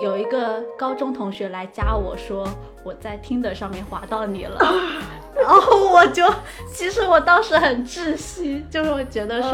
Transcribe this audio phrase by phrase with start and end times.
[0.00, 2.48] 有一个高中同学来加我说
[2.84, 4.58] 我在听的上面划到你了，
[5.34, 6.24] 然后我就
[6.72, 9.50] 其实我当时很窒息，就是我觉得说，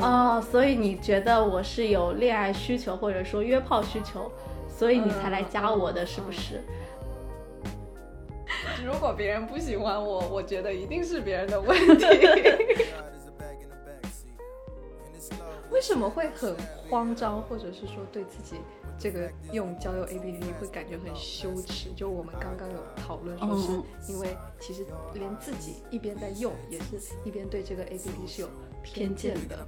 [0.00, 4.30] 哦，所以你觉得我是有恋爱需求或者说约炮需求，
[4.68, 6.62] 所以你才来加我的，是不是？
[8.84, 12.06] 如果别人不喜欢我，我觉得一定是别人的问题。
[15.70, 16.54] 为什么会很
[16.88, 18.56] 慌张，或者是说对自己
[18.98, 21.92] 这个用交友 APP 会感觉很羞耻？
[21.94, 28.48] 就我们刚刚有讨论说，是因为其实连自己一边在用，也是一边对这个 APP 是有
[28.82, 29.58] 偏见的。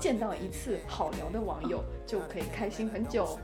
[0.00, 3.38] 见到一次好聊的网友就可以开心很久。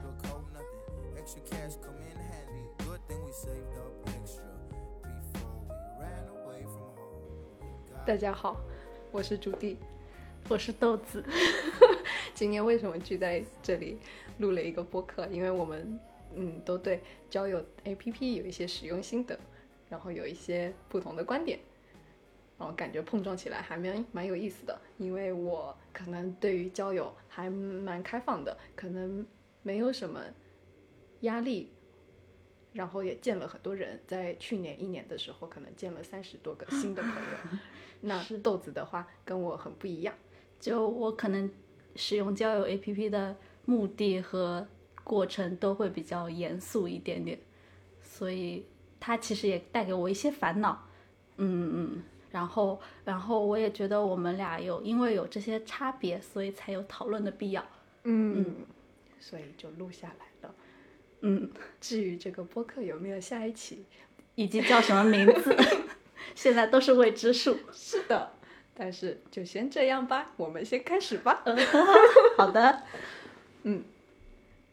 [8.04, 8.56] 大家好，
[9.12, 9.76] 我是朱棣。
[10.48, 11.24] 我是豆子，
[12.42, 13.96] 今天为什么聚在这里
[14.38, 15.24] 录了一个播客？
[15.28, 15.96] 因为我们
[16.34, 19.38] 嗯都对交友 APP 有一些使用心得，
[19.88, 21.60] 然后有一些不同的观点，
[22.58, 24.76] 然后感觉碰撞起来还蛮蛮有意思的。
[24.98, 29.24] 因为我可能对于交友还蛮开放的，可能
[29.62, 30.20] 没有什么
[31.20, 31.70] 压力，
[32.72, 37.58] 然后也见了很多人，在去年一年的时候，可能见了三十多个新的朋友。
[38.02, 40.12] 那豆子的话跟我很不一样。
[40.58, 41.50] 就我可能
[41.96, 44.66] 使用交友 APP 的目的和
[45.04, 47.38] 过程都会比较严肃一点点，
[48.02, 48.64] 所以
[49.00, 50.86] 它其实也带给我一些烦恼，
[51.36, 57.64] 嗯嗯，然后然后我也觉得我们俩有因为有这些差别，所以才有讨论的必要，
[58.04, 58.54] 嗯，
[59.18, 60.54] 所以就录下来了，
[61.20, 63.84] 嗯，至于这个播客有没有下一期，
[64.34, 65.56] 以及叫什么名字，
[66.34, 68.32] 现在都是未知数，是的。
[68.74, 71.44] 但是就先这样吧，我们先开始吧。
[72.38, 72.82] 好的，
[73.64, 73.84] 嗯，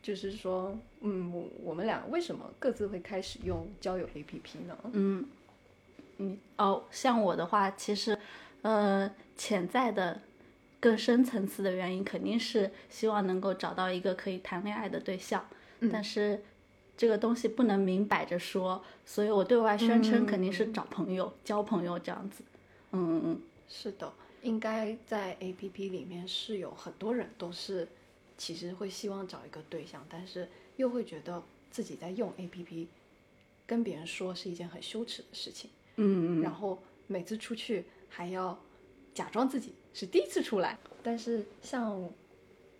[0.01, 4.77] 就是说，嗯，我我们俩为什么各自会开始用交友 APP 呢？
[4.93, 5.25] 嗯，
[6.17, 8.17] 嗯，哦，像我的话，其实，
[8.61, 10.21] 呃，潜在的
[10.79, 15.45] 更深层次的原因肯定是希望能够找到一个可以谈恋爱的对象，
[15.91, 16.41] 但是
[16.95, 22.43] 这个东西不能明摆着说，所以我对外宣称肯定是找朋友、交朋友这样子。
[22.91, 23.41] 嗯嗯嗯。
[23.69, 27.87] 是的，应该在 A P P 里面是有很多人都是，
[28.35, 32.87] 其实会希望找一个对象，但是又会觉得自己在用 A P P，
[33.67, 35.69] 跟别人说是一件很羞耻的事情。
[35.97, 36.41] 嗯嗯。
[36.41, 38.59] 然后每次出去还要
[39.13, 40.77] 假装自己是第一次出来。
[41.03, 42.09] 但是像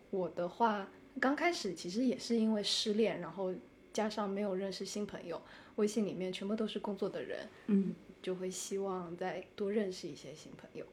[0.09, 0.89] 我的话，
[1.19, 3.53] 刚开始其实也是因为失恋，然后
[3.93, 5.39] 加上没有认识新朋友，
[5.75, 7.47] 微信里面全部都是工作的人。
[7.67, 7.93] 嗯。
[8.21, 10.85] 就会希望再多认识一些新朋友，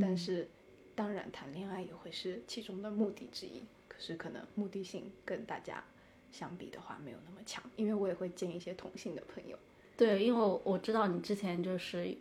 [0.00, 0.48] 但是
[0.94, 3.62] 当然谈恋爱也会是其中的目的之一。
[3.88, 5.84] 可是可能目的性跟大家
[6.32, 9.58] 相比的话没有那么强，因为我也会见一些同性的朋友。
[9.96, 12.16] 对，因为我知道你之前就是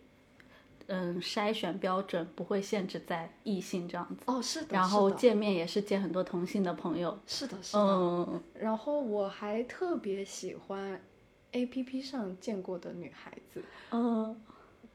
[0.88, 4.24] 嗯筛选标准不会限制在异性这样子。
[4.26, 4.68] 哦，是的。
[4.72, 7.18] 然后见面也是见很多同性的朋友。
[7.26, 7.80] 是的，是的。
[7.80, 8.44] 嗯。
[8.56, 11.00] 然后我还特别喜欢。
[11.52, 14.40] A P P 上见过的女孩子，嗯，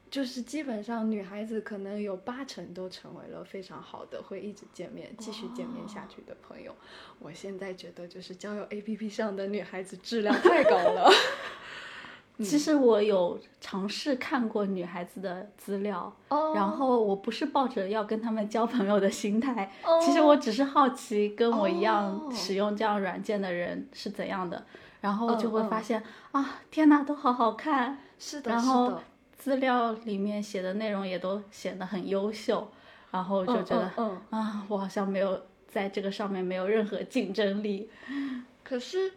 [0.09, 6.73] 就是基本上女孩子可能有八成都成为了非常好的，会一直见面、继续见面下去的朋友。
[7.19, 11.09] 我现在觉得就是交友 A P P 上的女孩子质量太高了。
[12.39, 16.13] 其实我有尝试看过女孩子的资料，
[16.53, 19.71] 然后我不是抱着要跟他们交朋友的心态，
[20.03, 24.65] 其实我只是好奇跟我一样使用这样软件的人是怎样的。
[25.05, 26.01] 然后就会发现
[26.31, 28.99] 啊，天哪，都好好看，是的，然后
[29.37, 32.67] 资料里面写的内容也都显得很优秀，
[33.11, 37.87] 然后就觉得嗯啊，我好像没有在这个上面没有任何竞争力。
[38.65, 39.11] 可是，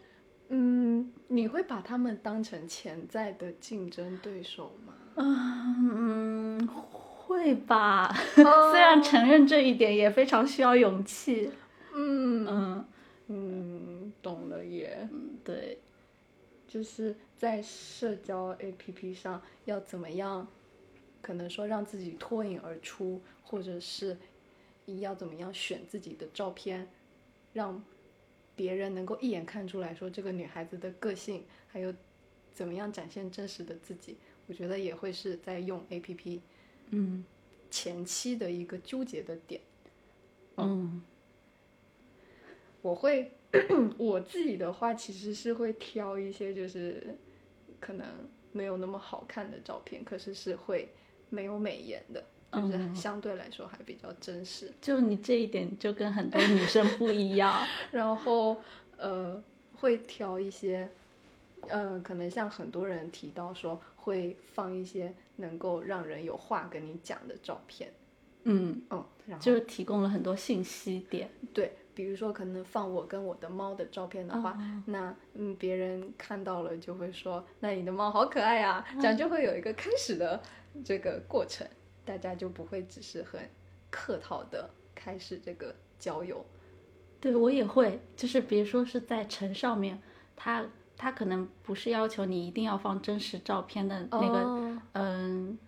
[0.51, 4.93] 嗯，你会把他们当成潜在的竞争对手吗？
[5.17, 8.15] 嗯，会吧。
[8.37, 11.51] 虽然承认这一点也非常需要勇气。
[11.95, 12.85] 嗯嗯。
[13.31, 15.07] 嗯，懂了耶。
[15.49, 15.79] 嗯，对，
[16.67, 20.47] 就是在社交 APP 上要怎么样，
[21.23, 24.17] 可能说让自己脱颖而出，或者是
[25.01, 26.87] 要怎么样选自己的照片，
[27.55, 27.83] 让
[28.55, 31.93] 别人能够一眼看出来说这个女孩子的个性，还有
[32.53, 34.17] 怎么样展现真实的自己，
[34.47, 36.41] 我觉得也会是在用 APP，
[36.91, 37.25] 嗯，
[37.71, 39.61] 前期的一个纠结的点。
[40.57, 41.03] 嗯。
[42.81, 43.33] 我会
[43.97, 47.17] 我自己的话，其实是会挑一些就是
[47.81, 48.07] 可能
[48.53, 50.89] 没有那么好看的照片，可是是会
[51.31, 54.73] 没有美颜的，就是相对来说还比较真实。
[54.81, 57.67] 就你这一点就跟很多女生不一样。
[57.93, 58.61] 然后
[58.97, 59.43] 呃，
[59.77, 60.89] 会挑一些，
[61.69, 67.93] 呃，可能像很多人提到说会放一些能够让人有话跟你讲的照片，
[68.45, 71.31] 嗯，嗯，然后就是提供了很多信息点。
[71.55, 74.57] 对，比如说可能放我跟我的猫的照片的话，
[74.87, 80.41] 那嗯别人看到了就会说，那你的猫好可爱啊，这样就会有一个开始的
[80.85, 81.67] 这个过程，
[82.05, 83.41] 大家就不会只是很
[83.91, 86.47] 客套的开始这个交友。
[87.21, 90.01] 对我也会，就是比如说是在城上面，
[90.37, 90.65] 他
[90.97, 94.83] 他可能不是要求你一定要放真实照片的那个，哦。
[94.93, 95.59] 嗯，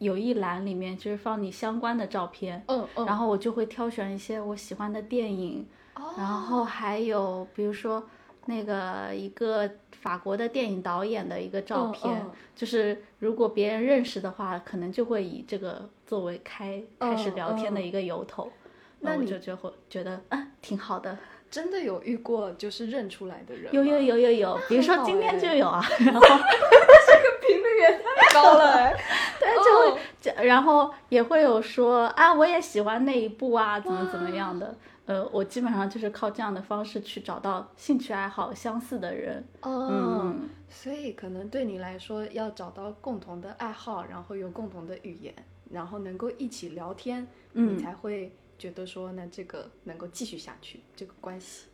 [0.00, 6.12] 有一栏里面就是放你相关的照片，嗯嗯，然后我就会挑选一些我喜欢的电影，哦。
[6.16, 8.02] 然后还有比如说
[8.46, 12.30] 那个一个法国的电影导演的一个照嗯片，嗯。
[12.56, 18.50] 就是如果别人认识的话，可能就会以这个作为开开始嗯聊天的一个由头，
[19.00, 21.16] 那你我就就会觉得啊挺好的。
[21.50, 25.38] 真的有遇过就是认出来的人，有有有有有，比如说今天哎。
[25.38, 28.94] 就有啊， 然后频率也太高了哎，
[29.40, 34.76] 对就会这，然后也会有说啊，我也喜欢那一部啊，怎么怎么样的。
[35.06, 39.44] 呃，我基本上就是靠这样的方式去找到兴趣爱好相似的人。
[39.62, 45.34] 哦，嗯，所以可能对你来说，要找到共同的爱好，然后有共同的语言，
[45.72, 47.74] 然后能够一起聊天，嗯。
[47.76, 51.64] 你才会觉得说，那这个能够继续下去这个关系。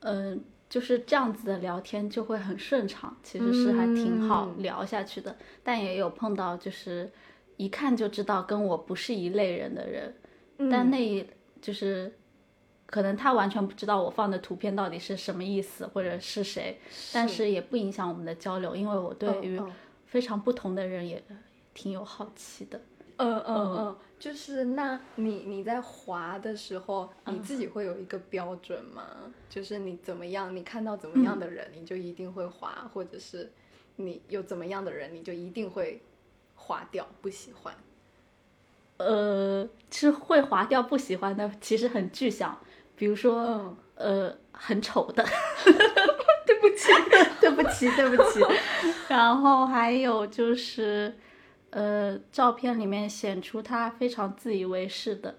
[0.00, 5.36] 嗯，就是这样子的聊天就会很顺畅，其实是还挺好嗯聊下去的。
[5.62, 7.10] 但也有碰到就是
[7.56, 10.14] 一看就知道跟我不是一类人的人，
[10.70, 11.26] 但那一
[11.60, 12.12] 就是
[12.86, 16.78] 可能他完全不知道我放的图片到底是什么意思或者是谁，
[17.12, 19.72] 但是也不影响我们的交流，因为我对于嗯
[20.06, 21.22] 非常不同的人也
[21.74, 22.80] 挺有好奇的。
[23.22, 29.04] 嗯嗯嗯，就是那你你在滑的时候，你自己会有一个标准吗？
[29.48, 33.52] 就是你怎么样，你看到怎么样的人，你就一定会滑，或者是
[33.96, 36.02] 你有怎么样的人，你就一定会
[36.56, 37.74] 划掉，不喜欢。
[38.98, 42.58] 呃，是会划掉不喜欢的，其实很具象，
[42.96, 45.24] 比如说，嗯呃，很丑的，
[46.46, 46.88] 对不起，
[47.40, 48.40] 对不起，对不起。
[49.08, 51.14] 然后还有就是，
[51.72, 55.34] 呃，照片里面显出他非常自以为是的，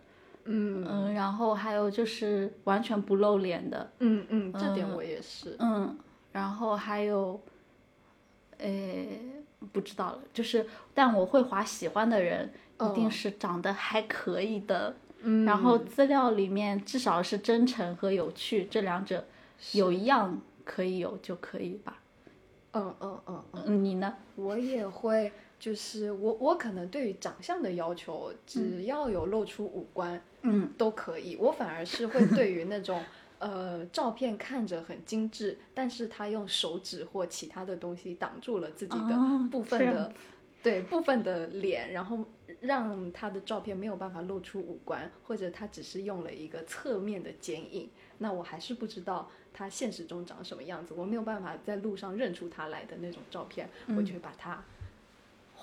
[0.46, 5.56] 嗯嗯、然后还有就是完全不露脸的，嗯嗯，这点我也是。
[5.60, 5.96] 嗯，
[6.32, 7.40] 然后还有，
[8.58, 9.20] 诶，
[9.72, 12.52] 不知道了，就是，但我会划喜欢的人，
[12.82, 19.24] 一定哦是长得还可以的，嗯然后资料里面至少是真诚和有趣这两者
[19.74, 22.00] 有一样可以有就可以吧。
[22.72, 24.12] 嗯嗯嗯嗯，嗯，你呢？
[24.36, 25.32] 我也会，
[25.64, 31.38] 就是我我可能对于长相的要求，只要有露出五官，嗯，都可以。
[31.38, 33.02] 我反而是会 对于那种
[33.40, 40.14] 呃照片看着很精致，但是他用手指或其他的东西挡住了自己的哦部分的，
[40.62, 42.26] 对部分的脸，然后
[42.60, 54.62] 让他的照片没有办法露出五官，或者他只是用了一个侧面的剪影，那我还是不知道他现实中长什么样子，我没有办法在路上认出他来的那种照片，我就会把它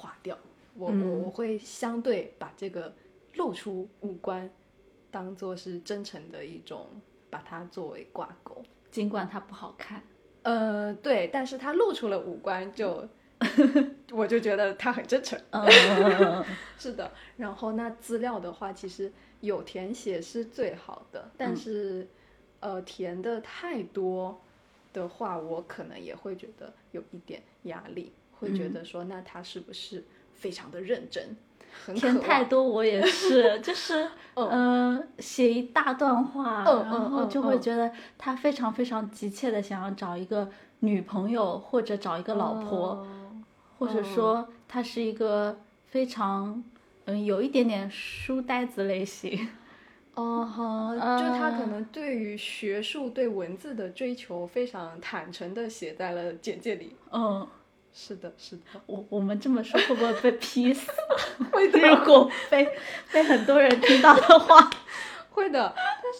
[0.01, 0.37] 划掉。
[0.75, 2.95] 我我嗯我会相对把这个
[3.35, 4.49] 露出五官
[5.11, 6.87] 当做是真诚的一种，
[7.29, 8.63] 把它作为挂钩。
[8.91, 10.03] 尽管它不好看，
[10.43, 13.07] 呃，对，但是他露出了五官就，
[14.11, 15.39] 我就觉得他很真诚。
[15.53, 16.45] 嗯，
[16.79, 22.09] 是的，然后那资料的话，其实有填写是最好的，但是、
[22.61, 24.41] 呃填的太多
[24.93, 30.03] 的话，我可能也会觉得有一点压力，会觉得说那他是不是
[30.35, 31.37] 非常的认真，
[31.95, 34.49] 填太多我也是，就是 嗯。
[34.51, 42.89] 嗯，写一大段话，嗯然后就会觉得他非常非常急切的想要找一个女朋友或者找一个老婆。
[42.89, 43.07] 哦
[43.79, 46.63] 或者说他是一个非常
[47.07, 49.49] 嗯有一点点书呆子类型，
[50.13, 56.95] 哦哈，就他可能对于学术、对文字的追求非常坦诚的写在了简介里。
[57.11, 57.49] 嗯，
[57.93, 60.91] 是的，是的，我我们这么说会不会被劈死？
[61.53, 62.69] 会的，如果被
[63.13, 64.71] 被很多人听到的话，
[65.31, 65.75] 会的。
[65.77, 66.19] 但是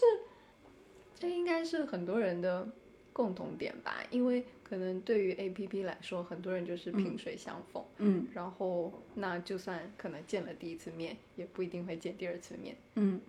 [1.19, 2.67] 这应该是很多人的
[3.13, 12.75] 共同点吧，因为可能对于 A P P 来说，很多人就是萍水相逢，嗯然后那就算可能见了第一次面，也不一定会见第二次面。
[12.95, 13.21] 嗯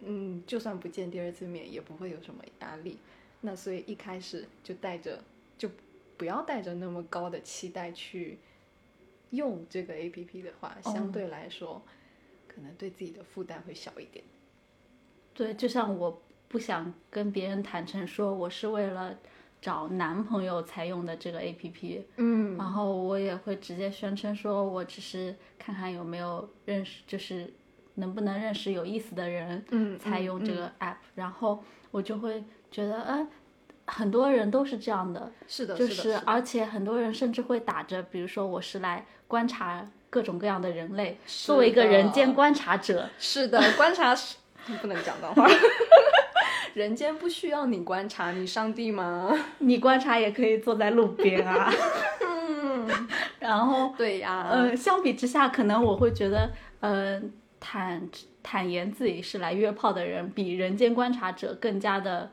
[0.00, 2.98] 嗯，就算不见第二次面，也不会有什么压力。
[3.40, 5.22] 那所以一开始就带着，
[5.56, 5.70] 就
[6.16, 8.38] 不要带着那么高的期待去
[9.30, 11.82] 用这个 A P P 的话，相哦对来说，
[12.46, 14.24] 可能对自己的负担会小一点。
[15.34, 19.18] 对，就像我不想跟别人坦诚说我是为了
[19.60, 22.56] 找男朋友才用的这个 A P P，嗯。
[22.56, 27.52] 然后我也会直接宣称说我只是看看有没有认识，就是
[27.94, 33.28] 能不能认识有意思的人，嗯才用这个 app，、然后我就会觉得，呃，
[33.86, 44.36] 很多人都是这样的，是的，就是的，而且很多人甚至会打着，比如说我是来观察各种各样的人类，作为一个人间观察者， 是的，观察是
[44.80, 45.46] 不能讲脏话。
[46.74, 49.32] 人间不需要你观察，你上帝吗？
[49.58, 51.72] 你观察也可以坐在路边啊。
[53.38, 56.50] 然后，对呀，呃，相比之下，可能我会觉得，
[56.80, 57.22] 呃，
[57.60, 58.08] 坦
[58.42, 62.32] 坦言自己是来约炮的人，比人间观察者更加的，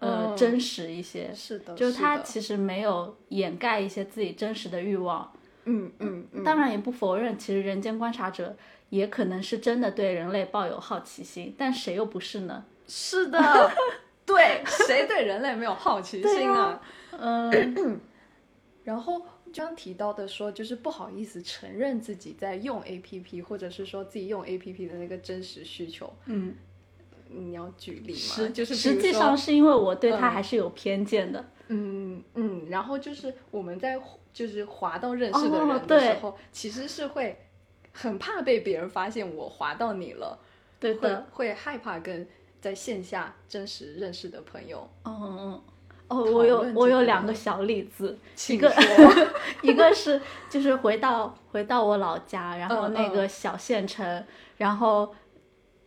[0.00, 1.32] 呃，嗯真实一些。
[1.34, 5.32] 是的，就是他其实没有掩盖一些自己真实的欲望，
[5.64, 8.56] 嗯嗯嗯，当然也不否认，其实人间观察者
[8.90, 12.64] 也可能是真的对人类抱有好奇心，但谁又不是呢？
[12.86, 13.40] 是的，
[14.24, 16.80] 对，谁对人类没有好奇心啊？
[17.18, 18.00] 嗯，
[18.84, 19.18] 然后
[19.52, 26.12] 刚刚提到的说，就是不好意思承认自己在用 A P P，或者是说自己用 A P P 的那个真实需求。
[26.26, 26.54] 嗯，
[27.36, 28.18] 你要举例吗？
[28.18, 31.44] 实就是实际上是因为我对他嗯还是有偏见的。
[31.68, 34.00] 嗯嗯，然后就是我们在
[34.32, 37.36] 就是滑到认识的哦人的对时候，其实是会
[37.92, 40.38] 很怕被别人发现我滑到你了，
[40.78, 42.26] 对的，会害怕跟
[42.60, 44.88] 在线下真实认识的朋友。
[45.04, 45.62] 嗯嗯。
[46.08, 48.16] 哦，我有我有两个小例子，
[48.48, 49.26] 一个说
[49.60, 54.24] 一个是就是回到回到我老家，然后嗯那个小县城，
[54.56, 55.12] 然后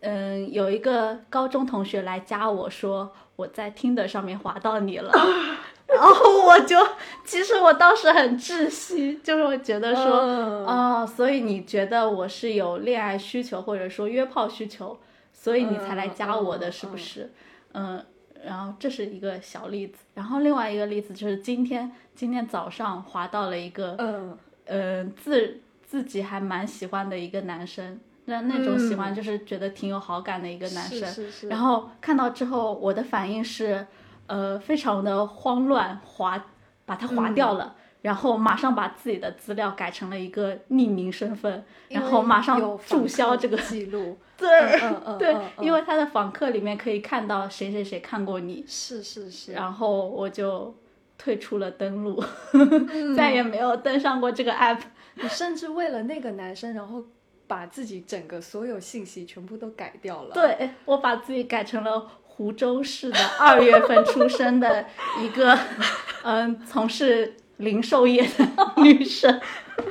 [0.01, 5.11] 嗯有一个高中同学来加我说我在听的上面滑到你了，
[5.87, 6.77] 然后我就
[7.25, 10.65] 其实我当时很窒息，就是我觉得说嗯。
[10.65, 14.97] 哦，所以你觉得我是有恋爱需求或者说约炮需求，
[15.33, 17.31] 所以你才来加我的，嗯是不是？
[17.73, 18.05] 嗯，
[18.45, 24.37] 然后这是一个小例子，然后另外一个例子就是今天今天早上滑到了一个嗯。
[24.71, 33.85] 嗯自自己还蛮喜欢的一个男生，那那种喜欢就是觉得挺有好感的一个男生，是是是，然后看到之后我的反应是
[34.27, 36.45] 呃非常的慌乱，划
[36.85, 37.75] 把它划掉了。
[38.01, 44.17] 然后马上把自己的资料改成了一个匿名身份，然后马上注销这个记录。
[44.37, 44.47] 对，
[44.81, 50.73] 嗯嗯， 对，因为他的访客里面可以看到谁谁谁看过你，是是是，然后我就
[51.17, 54.79] 退出了登录，嗯 再也没有登上过这个 app。
[55.15, 57.03] 你甚至为了那个男生，然后
[57.49, 64.85] 把自己整个所有信息全部都改掉了。，对我把自己改成了湖州市的二月份出生的
[65.19, 65.57] 一个，
[66.23, 69.41] 嗯，从事零售业的女生。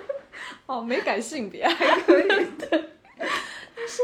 [0.67, 2.29] 哦，没改性别还可以。
[3.75, 4.03] 但是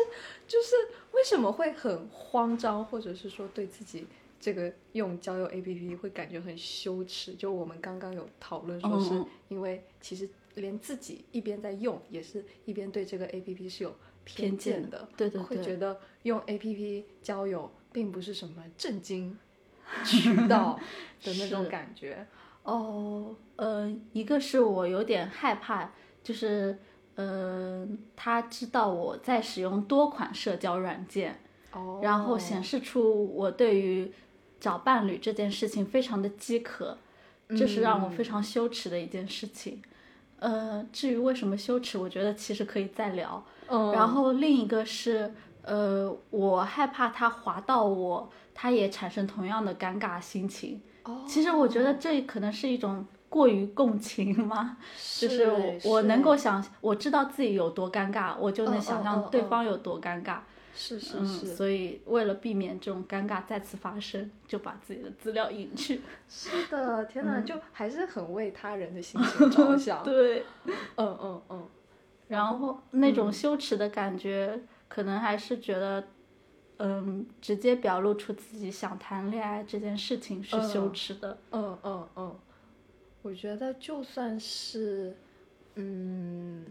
[0.49, 0.75] 就是
[1.13, 4.05] 为什么会很慌张，或者是说对自己
[4.41, 7.35] 这个用交友 APP 会感觉很羞耻？
[7.35, 13.95] 就我们刚刚有讨论说，是嗯因为其实连自己一边在用，也是一边对这个 APP 是有
[14.25, 19.37] 偏见的，对对对，会觉得用 APP 交友并不是什么正经
[20.05, 20.79] 渠道
[21.23, 22.27] 的那种感觉。
[22.63, 25.93] 哦，呃，一个是我有点害怕，
[26.23, 26.79] 就是，
[27.17, 31.39] 嗯、他知道我在使用多款社交软件，
[31.73, 32.01] 哦。
[32.03, 34.11] 然后显示出我对于
[34.59, 36.97] 找伴侣这件事情非常的饥渴，
[37.51, 39.83] 这是让我非常羞耻的一件事情。
[40.45, 43.43] 呃，至于为什么羞耻，我觉得其实可以再聊。
[43.67, 45.33] 嗯，然后另一个是，
[45.63, 50.83] 呃，我害怕他滑到我，他也产生同样的尴尬心情。
[51.05, 54.77] 哦其实我觉得这可能是一种过于共情吗？
[55.19, 60.37] 就是我是我能够想，我知道自己有多尴尬，我就能嗯想象对方有多尴尬。
[60.75, 66.01] 是是嗯，是，所以为了避免这种尴尬再次发生，就把自己的资料隐去。
[66.29, 70.03] 是的，天哪，就还是很为他人的心情 着想。
[70.03, 70.45] 对，
[70.97, 71.69] 嗯嗯嗯，
[72.29, 76.05] 然后那种羞耻的感觉，可能还是觉得，
[76.79, 81.39] 嗯，直接表露出自己想谈恋爱这件事情是羞耻的。
[81.53, 82.37] 嗯嗯嗯，
[83.23, 85.17] 我觉得就算是，
[85.77, 86.65] 嗯，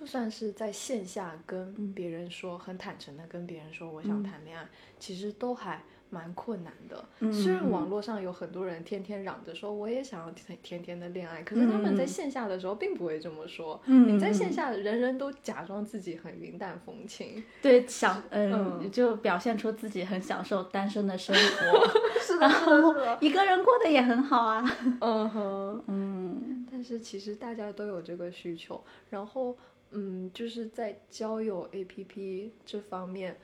[0.00, 4.66] 就算是在线下跟别人说，很坦诚的跟别人说我想谈恋爱，
[4.98, 7.04] 其实都还蛮困难的。
[7.18, 13.78] 嗯虽然网络上有很多人天天嚷着说我也想要天天天的恋爱，可是他们在线下的时候并不会这么说。
[13.84, 17.44] 嗯你在线下，人人都假装自己很云淡风轻。
[17.60, 21.86] 对，想嗯，嗯就表现出自己很享受单身的生活，
[22.18, 24.64] 是然后一个人过得也很好啊。
[25.02, 29.54] 嗯哼，嗯但是其实大家都有这个需求，然后
[29.92, 33.36] 嗯，就是在交友 APP 这方面，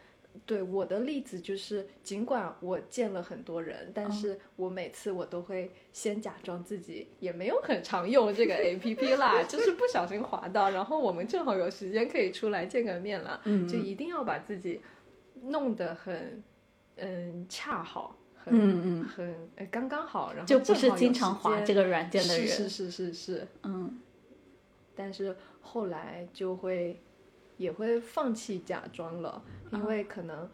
[0.45, 14.81] 对我的例子就是，尽管我见了很多人，但是我每次我都会先假装自己也没有很常用这个 A P P 啦， 就是不小心滑到，然后我们正好有时间可以出来见个面了，嗯就一定要把自己
[15.45, 16.43] 弄得很
[16.97, 22.47] 嗯恰好，很嗯嗯，很呃刚刚好，然后就不是经常滑这个软件的人。
[22.47, 23.99] 是是是是是，嗯
[24.97, 27.01] 但是后来就会
[27.57, 30.51] 也会放弃假装了，因为可能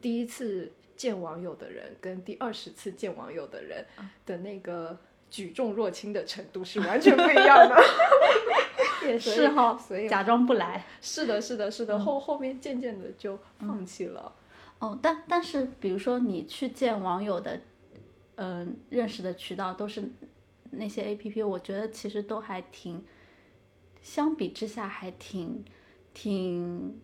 [0.00, 3.86] 第一次见网友的人跟第二十次见网友的人
[4.26, 4.98] 的那个
[5.30, 7.76] 举重若轻的程度是完全不一样的。
[9.06, 10.84] 也 是哈，所以假装不来。
[11.00, 14.34] 是的，是的，是的，后后面渐渐的就放弃了。
[14.80, 17.60] 哦，但但是比如说你去见网友的，
[18.34, 20.10] 嗯、认识的渠道都是
[20.72, 23.04] 那些 A P P，我觉得其实都还挺，
[24.06, 25.64] 相比之下还挺
[26.14, 26.96] 挺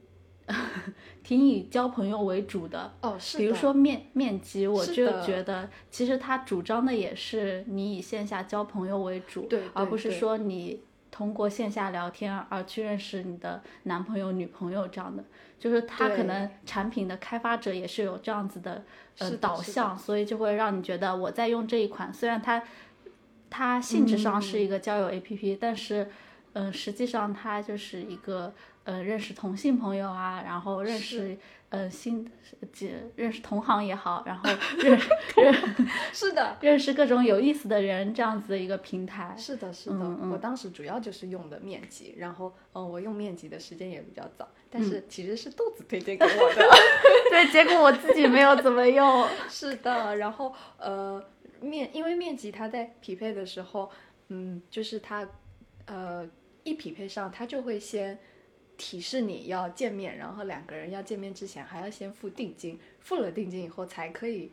[1.24, 2.92] 挺以交朋友为主的。
[3.00, 10.80] 哦，是比如说面面基，我就觉得其实他主张的也是你以线下交朋友为主，对对而不是说你
[11.10, 15.24] 通过线下聊天而去认识你的男朋友、女朋友这样的。
[15.58, 18.84] 就是他可能产品的开发者也是有这样子的
[19.18, 22.62] 呃导向，所以就会让你觉得我在用这一款，虽然它
[23.50, 26.10] 它性质上嗯是一个交友 APP，、但是
[26.54, 28.52] 嗯、呃实际上他就是一个
[28.84, 31.36] 呃认识同性朋友啊，然后认识
[31.70, 32.30] 呃新
[32.72, 34.98] 几认识同行也好，然后认
[35.36, 35.54] 认
[36.12, 39.34] 是的，认识各种有意思的人这样子的一个平台。
[39.38, 46.62] 是的，是的，嗯嗯我当时主要就是用的面积，然后，嗯，我用面积的时间也比较早，但是其实是豆子推荐给我的。
[47.30, 49.26] 对，结果我自己没有怎么用。
[49.48, 51.24] 是的，然后呃
[51.60, 53.90] 面，因为面积它在匹配的时候，
[54.28, 55.26] 嗯，就是它
[55.86, 56.28] 呃
[56.64, 58.18] 一匹配上，他就会先
[58.76, 64.50] 提示你要见面，然后两个人要见面之前还要先付定金，付了定金以后才可以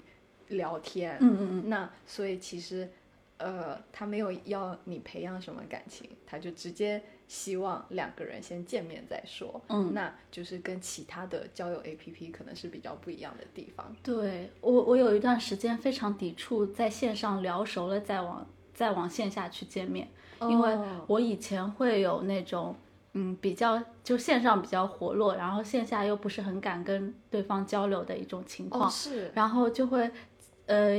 [0.49, 1.17] 聊天。
[1.21, 2.89] 嗯嗯嗯，那所以其实，
[3.37, 9.61] 呃，他没有要你培养什么感情，他就直接希望两个人先见面再说。
[9.69, 13.95] 嗯，那就是跟其他的交友 APP 可能是比较不一样的地方。
[14.03, 20.07] 对我，我有一段时间非常抵触在线上聊熟了再往再往线下去见面，
[20.41, 20.85] 因为哦。
[21.07, 22.75] 我以前会有那种
[23.13, 29.31] 嗯比较就线上比较活络，然后线下又不是很敢跟对方交流的一种情况，哦是。
[29.33, 30.09] 然后就会
[30.67, 30.97] 呃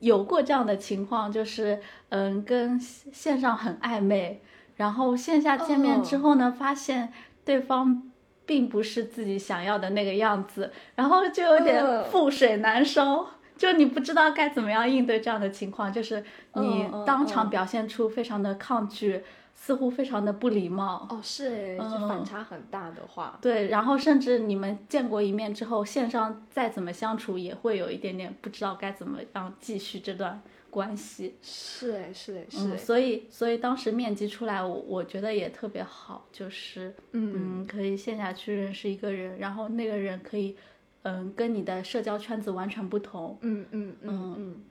[0.00, 4.42] 有过这样的情况，就是嗯跟线上很暧昧，
[4.76, 7.12] 然后线下见面之后呢，发现
[7.44, 8.04] 对方。
[8.48, 13.26] 并不是自己想要的那个样子，然后就有点呃覆水难收，
[13.58, 19.20] 就你不知道该怎么样应对这样的情况，就是你当场嗯表现出非常的抗拒，
[19.54, 30.40] 似乎非常的不礼貌，哦是哎，就嗯反差很大的话，对，然后甚至你们见过一面之后，线上再怎么相处，也会有一点点不知道该怎么样继续这段
[30.70, 31.36] 关系。
[31.42, 40.56] 是哎是哎是所以所以当时面基出来，我我觉得也特别好，就是嗯嗯，可以线下去认识一个人，然后那个人可以
[41.02, 43.38] 嗯跟你的社交圈子完全不同。
[43.42, 44.64] 嗯嗯嗯嗯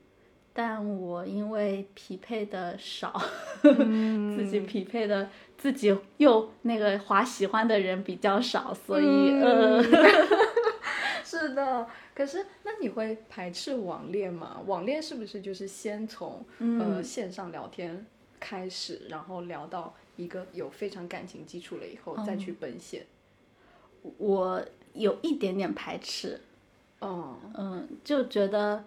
[0.54, 3.14] 但我因为匹配的少，
[3.64, 9.84] 嗯，自己匹配的自己又那个划喜欢的人比较少，所以、嗯呃。
[11.24, 11.86] 是的，
[12.16, 14.60] 可是那你会排斥网恋吗？
[14.66, 18.06] 网恋是不是就是先从、嗯呃线上聊天
[18.40, 23.06] 开始，然后聊到一个有非常感情基础了以后，再嗯去奔现？
[24.18, 24.64] 我
[24.98, 26.40] 有一点点排斥，
[27.00, 28.84] 哦，嗯，就觉得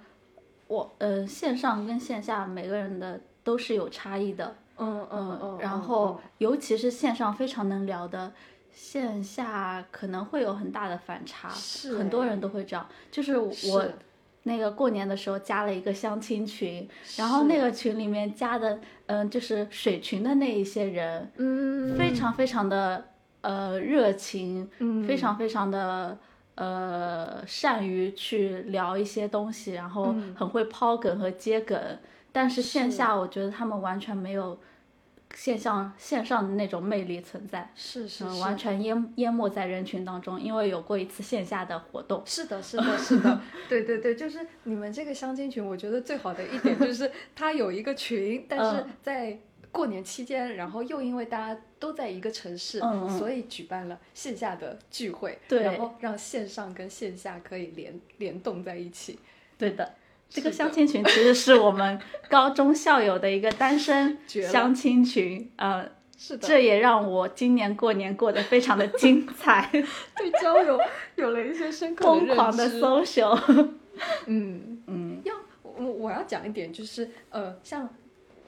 [0.66, 8.32] 我呃线上跟线下每个人的都是有差异的，嗯嗯嗯，然后尤其是线上非常能聊的，
[8.72, 11.98] 线下可能会有很大的反差，是。
[11.98, 13.94] 很多欸人都会这样，就是我是。
[14.44, 21.94] 那个过年的时候加了一个相亲群，然后那个群里面加的嗯就是水群的那一些人，嗯。
[21.98, 23.04] 非常非常的
[23.42, 25.05] 呃热情，嗯。
[25.05, 26.18] 非常非常的
[26.57, 30.35] 呃善于去聊一些东西，然后嗯。
[30.37, 31.79] 很会抛梗和接梗。
[32.33, 34.57] 但是线下我觉得他们完全没有
[35.35, 38.40] 线上线上的那种魅力存在，嗯，是是是。
[38.40, 40.40] 完全淹淹没在人群当中。
[40.40, 48.87] 因为有过一次线下的活动，是的，是的，是的， 对对对，就是你们这个相亲群，我觉得最好的一点就是 它有一个群，但是嗯。
[49.03, 49.38] 在
[49.72, 59.18] 过年期间，然后又因为大家都在一个城市，嗯嗯所以举办了线下的聚会，对然后让线上跟线下可以联联动在一起。
[59.56, 59.94] 对的。
[60.33, 65.85] 这个相亲群其实是我们 高中校友的一个单身相亲群，呃，
[66.16, 69.68] 是的，这也让我今年过年过得非常的精彩，
[70.16, 70.78] 对交友
[71.16, 73.70] 有了一些深刻的疯狂的 social。
[74.26, 77.88] 嗯， 嗯要我我要讲一点，就是呃，像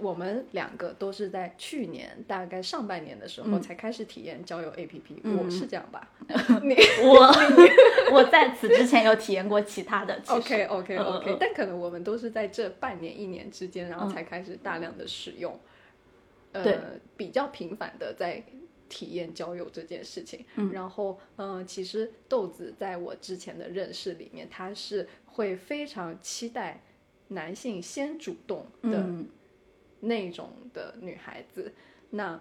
[0.03, 3.63] 我们两个都是在去年大概上半年的时候嗯。
[3.63, 6.11] 才开始体验交友 APP，、嗯我是这样吧？
[6.63, 7.33] 你我
[8.13, 11.37] 我在此之前有体验过其他的，其 OK OK 嗯 OK，、嗯。
[11.41, 14.11] 但可能我们都是在这半年一年之间，然后嗯。
[14.13, 15.59] 才开始大量的使用，
[16.53, 16.73] 对。
[16.73, 16.81] 呃，
[17.17, 18.43] 比较频繁的在
[18.89, 20.45] 体验交友这件事情。
[20.57, 20.71] 嗯。
[20.73, 26.83] 然后嗯、呃其实豆子在我之前的认识里面，他是会非常期待
[27.29, 29.27] 男性先主动的嗯
[30.03, 31.73] 那种的女孩子。
[32.11, 32.39] 那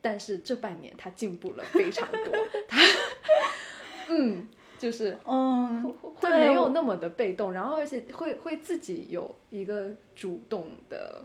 [0.00, 2.36] 但是这半年她进步了非常多，
[2.68, 2.78] 她
[4.10, 4.46] 嗯，
[4.78, 5.82] 就是嗯，
[6.16, 11.24] 会没有那么的被动，然后而且会会自己有一个主动的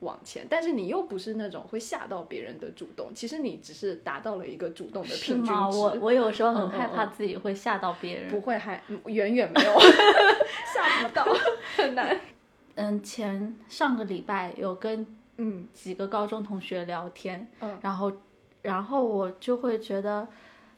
[0.00, 5.46] 往前，但是你又不是那种会吓到别人的主动，其实你只是达到了一个主动的平均？
[5.46, 8.28] 值，我我有时候很害怕嗯自己会吓到别人。
[8.30, 9.72] 不会还嗯远远没有
[10.74, 11.24] 吓不到，
[11.76, 12.20] 很难。
[12.78, 15.04] 嗯，前上个礼拜有跟
[15.36, 18.12] 嗯几个高中同学聊天，嗯然后
[18.62, 20.28] 然后我就会觉得，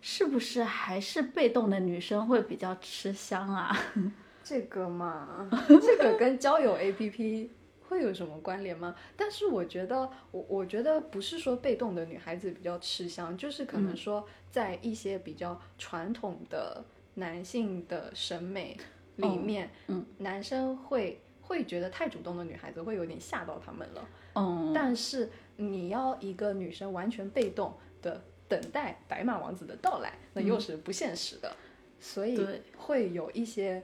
[0.01, 3.77] 是不是还是被动的女生会比较吃香啊？
[4.43, 5.49] 这个嘛，
[5.83, 7.49] 这个跟交友 APP
[7.87, 8.95] 会有什么关联吗？
[9.15, 16.83] 但是我觉得，我我觉得不是说被动的女孩子比较吃香，就是可能说在一些比较传统的
[17.15, 18.77] 男性的审美
[19.17, 24.09] 里面，嗯男生会会觉得太主动的女孩子会有点吓到他们了。
[24.37, 31.57] 嗯，但是你要一个女生完全被动的等待白马王子的到来，那又是不现实的，
[31.99, 33.83] 所以会有一些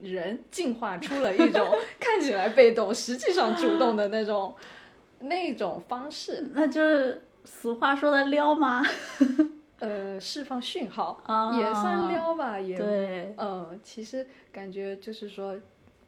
[0.00, 1.66] 人进化出了一种
[1.98, 4.54] 看起来被动，实际上主动的那种
[5.20, 8.84] 那种方式，那就是俗话说的撩吗？
[9.80, 15.58] 呃，释放讯号、啊也算撩吧，也对，嗯，其实感觉就是说，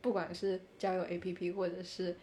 [0.01, 2.17] 不管是交友 APP 或者是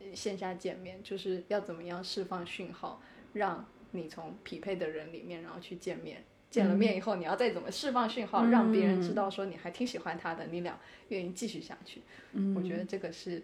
[0.00, 3.00] 呃线下见面，就是要怎么样释放讯号，
[3.32, 6.24] 让你从匹配的人里面，然后去见面。
[6.50, 12.00] 见了面以后，你要再怎么释放讯号，让别人知道说你还挺喜欢他的，你俩愿意继续下去。
[12.32, 13.42] 嗯，我觉得这个是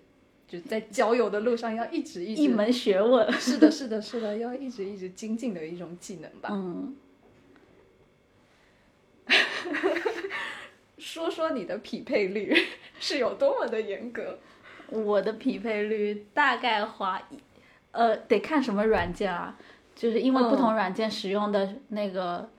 [0.49, 3.31] 就在交友的路上要一直一直一门学问。
[3.33, 6.49] 是的，是的，是的，要一直一直精进的一种技能吧。
[6.51, 6.97] 嗯，
[11.15, 12.53] 说说你的匹配率
[12.99, 14.37] 是有多么的严格？
[14.89, 17.23] 我的匹配率大概花，
[17.93, 19.57] 呃，得看什么软件啊，
[19.95, 22.51] 就是因为不同软件使用的那个，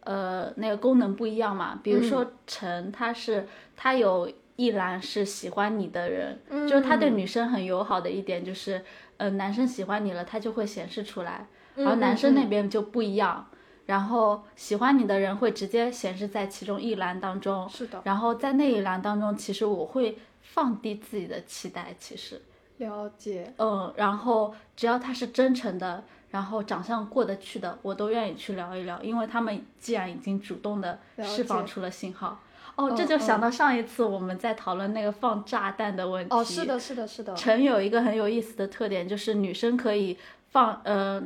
[0.00, 1.78] 呃，那个功能不一样嘛。
[1.84, 3.46] 比如说陈，它是
[3.76, 8.84] 它有一栏是喜欢你的人，就是它对女生很友好的一点就是，
[9.18, 11.46] 呃，男生喜欢你了，它就会显示出来，
[11.76, 13.46] 嗯而男生那边就不一样。
[13.90, 22.40] 然后喜欢你的人会直接显示在其中一栏当中，是的，然后在那一栏当中，其实我会放低自己的期待，其实，
[22.76, 23.52] 了解。
[23.58, 32.38] 嗯，然后只要他是真诚的，然后长相过得去的，我都愿意去聊一聊，因为他们既然已经主动的释放出了信号，
[32.76, 37.34] 哦，嗯这就想到上一次我们在讨论那个放炸弹的问题，哦，是的，是的，是的。
[37.34, 40.16] 陈有一个很有意思的特点，就是女生可以
[40.50, 41.20] 放呃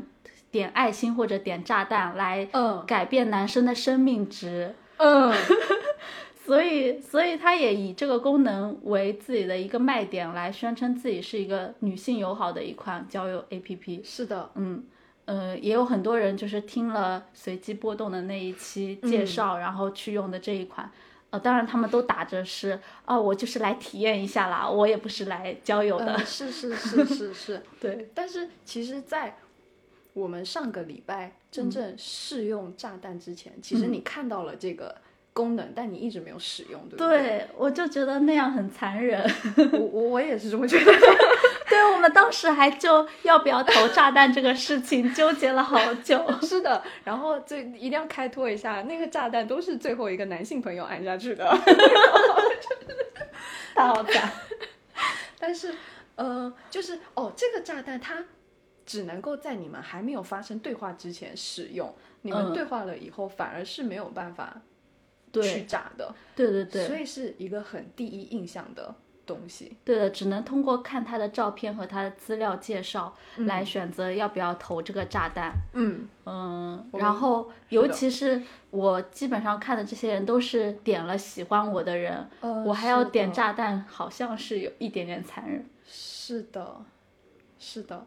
[0.54, 4.72] 点爱心或者点炸弹来嗯改变男生的生命值。
[4.98, 5.34] 嗯，
[6.46, 14.04] 所以，所以他也以这个功能为自己的一个卖点，来宣称自己是一个女性友好的一款交友 APP。
[14.04, 14.84] 是的，嗯，
[15.24, 20.88] 呃，也有很多人就是听了随机波动的那一期介绍，然后去用的这一款。
[21.30, 26.14] 呃，当然他们都打着是，哦，我就是来体验一下啦，我也不是来交友的。
[26.14, 27.60] 嗯是是是是是。
[27.80, 29.36] 对，但是其实，在
[30.14, 34.96] 我们上个礼拜真正试用炸弹之前，其实你看到了这个
[35.32, 37.22] 功能，但你一直没有使用，对不对？
[37.22, 39.20] 对，我就觉得那样很残忍。
[39.72, 40.92] 我我我也是这么觉得。
[41.68, 46.24] 对我们当时还就要不要投炸弹这个事情纠结了好久。
[46.42, 51.44] 是的，然后最一定要开脱一下，那个炸弹都是最后一个男性朋友按下去的。
[53.74, 54.30] 太好惨。
[55.40, 55.74] 但是，
[56.14, 58.24] 呃，就是哦，这个炸弹它
[58.86, 62.52] 只能够在你们还没有发生对话之前使用，你们嗯。
[62.52, 64.60] 对话了以后，反而是没有办法
[65.32, 65.42] 对。
[65.42, 68.94] 去炸的，对对对，所以是一个很第一印象的
[69.26, 69.76] 东西。
[69.84, 75.52] 对的，只能通过看他的照片和他的资料介绍来选择要不要投这个炸弹。
[75.72, 85.66] 嗯，嗯，然后尤其是我基本上看的这些人都是点了喜欢我的人，呃我还要点炸弹，好像是有一点点残忍。
[85.86, 86.84] 是的，
[87.58, 88.06] 是的，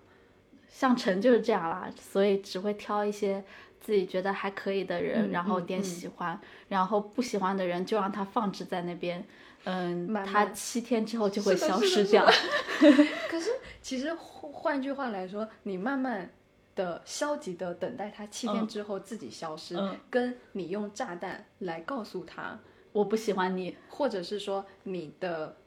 [0.77, 3.43] 像陈就是这样啦，所以只会挑一些
[3.81, 9.25] 自己觉得还可以的人，嗯然后点喜欢，然后不喜欢的人就让他放置在那边，
[9.63, 12.23] 嗯，慢慢他七天之后就会消失掉。
[13.27, 13.49] 可是
[13.81, 16.29] 其实换换句话来说，你慢慢
[16.75, 22.59] 的消极的等待他七天嗯之后自己消失，嗯跟你用炸弹来告诉他，
[22.91, 25.57] 我不喜欢你，或者是说你的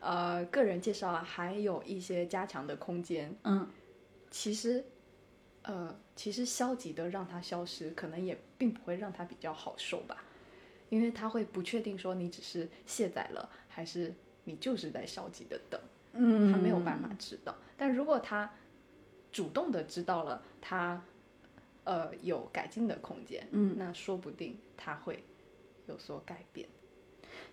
[0.00, 3.66] 呃个人介绍啊还有一些加强的空间，嗯
[4.30, 4.84] 其实
[5.62, 10.24] 呃其实消极的让它消失，可能也并不会让它比较好受吧，
[10.88, 14.14] 因为它会不确定说你只是卸载了，还是
[14.44, 15.80] 你就是在消极的等。
[16.12, 17.54] 嗯，他没有办法知道。
[17.76, 18.52] 但如果他
[19.30, 21.04] 主动的知道了他
[21.84, 25.22] 呃有改进的空间，嗯，那说不定他会
[25.86, 26.68] 有所改变。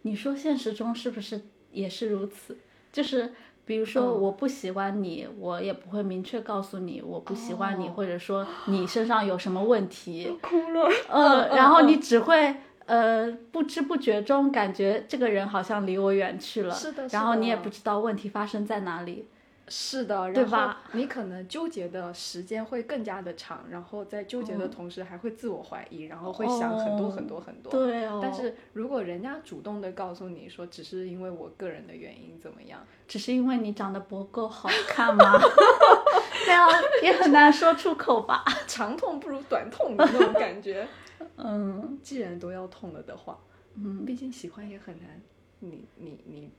[0.02, 2.58] 你说现实中是不是也是如此？
[2.92, 3.34] 就是
[3.66, 10.88] 比如说嗯我不喜欢你，我也不会明确告诉你我不喜欢你，哦或者说你身上有什么问题，哭了。
[11.10, 19.28] 呃，嗯然后嗯你只会呃不知不觉中感觉这个人好像离我远去了，是的是然后你也不知道问题发生在哪里。
[19.68, 27.72] 是的，然后对吧你可能纠结的时间会更加的长，然后在纠结的嗯同时还会自我怀疑，然后会想很多哦很多很多。
[27.72, 35.40] 对哦，但是如果人家主动的告诉你说，只是因为我个人的原因怎么样，只是因为你长得不够好看吗？
[36.46, 36.70] 这样
[37.02, 38.44] 也很难说出口吧。
[38.68, 40.88] 长痛不如短痛的那种感觉。
[41.38, 43.38] 嗯既然都要痛了的话，
[43.76, 45.20] 嗯，毕竟喜欢也很难，
[45.60, 46.52] 你你你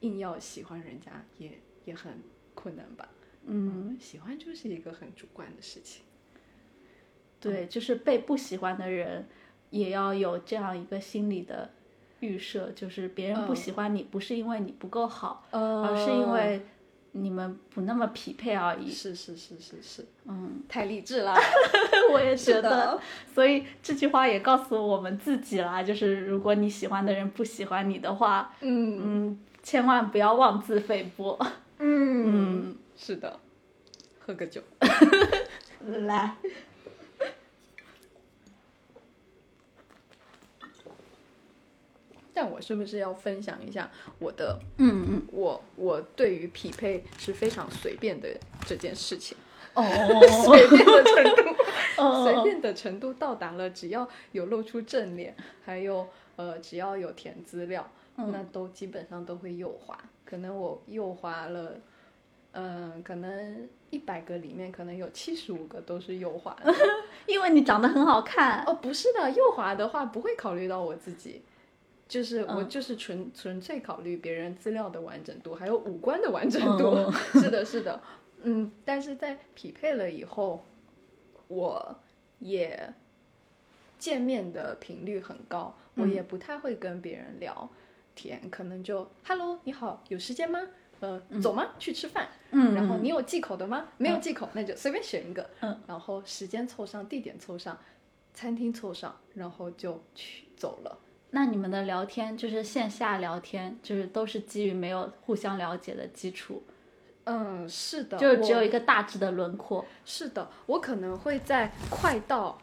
[0.00, 2.12] 硬要喜欢人家也也很
[2.54, 3.08] 困难吧？
[3.46, 6.02] 嗯，喜欢就是一个很主观的事情。
[7.40, 9.26] 对，就是被不喜欢的人
[9.70, 11.70] 也要有这样一个心理的
[12.20, 16.64] 预设，就是别人不嗯喜欢你，不是因为你不够好，呃而是因为
[17.10, 18.88] 你们不那么匹配而已。
[18.88, 21.34] 是是是是是，嗯，太励志了。
[22.12, 23.00] 我也觉得，
[23.34, 31.36] 所以这句话也告诉我们自己啦，就是如果你喜欢的人不喜欢你的话，嗯嗯，千万不要妄自菲薄。
[31.84, 33.40] 嗯，嗯，是的，
[34.20, 34.62] 喝个酒。
[36.06, 36.36] 来，
[42.32, 43.90] 但我是不是要分享一下
[44.20, 48.28] 我的嗯嗯，我我对于匹配是非常随便的
[48.64, 49.36] 这件事情？
[49.74, 49.82] 哦，
[50.46, 51.56] 随便的程度，
[52.00, 52.24] 哦。
[52.24, 58.30] 随便的程度到达了，只要有露出正脸，还有呃，只要有填资料，嗯。
[58.30, 59.98] 那都基本上都会右滑。
[60.32, 61.74] 可能我右滑了，
[62.52, 66.72] 嗯、可能一百个里面可能有七十五个都是右滑的。
[67.28, 68.64] 因为你长得很好看。
[68.64, 71.42] 哦，不是的，右滑的话不会考虑到我自己。
[72.08, 76.94] 就是我嗯就是纯、纯粹考虑别人资料的完整度，还有五官的完整度。
[76.94, 78.00] 嗯 是的，是的，
[78.40, 80.64] 嗯，但是在匹配了以后，
[81.48, 81.94] 我
[82.38, 82.94] 也
[83.98, 87.68] 见面的频率很高，我嗯也不太会跟别人聊
[88.14, 90.60] 天，可能就 “hello，你好，有时间吗？
[91.00, 91.70] 呃，走吗？
[91.78, 92.28] 去吃饭。
[92.52, 93.88] 嗯，然后你有忌口的吗？
[93.98, 95.50] 没有忌口，那就随便选一个。
[95.60, 97.76] 嗯，然后时间凑上，地点凑上，
[98.32, 100.98] 餐厅凑上，然后就去走了。
[101.30, 106.62] 那你们的聊天就是线下聊天，就是都是基于没有互相了解的基础，
[107.24, 109.84] 嗯，是的，就是只有一个大致的轮廓。
[110.04, 112.58] 是的，我可能会在快到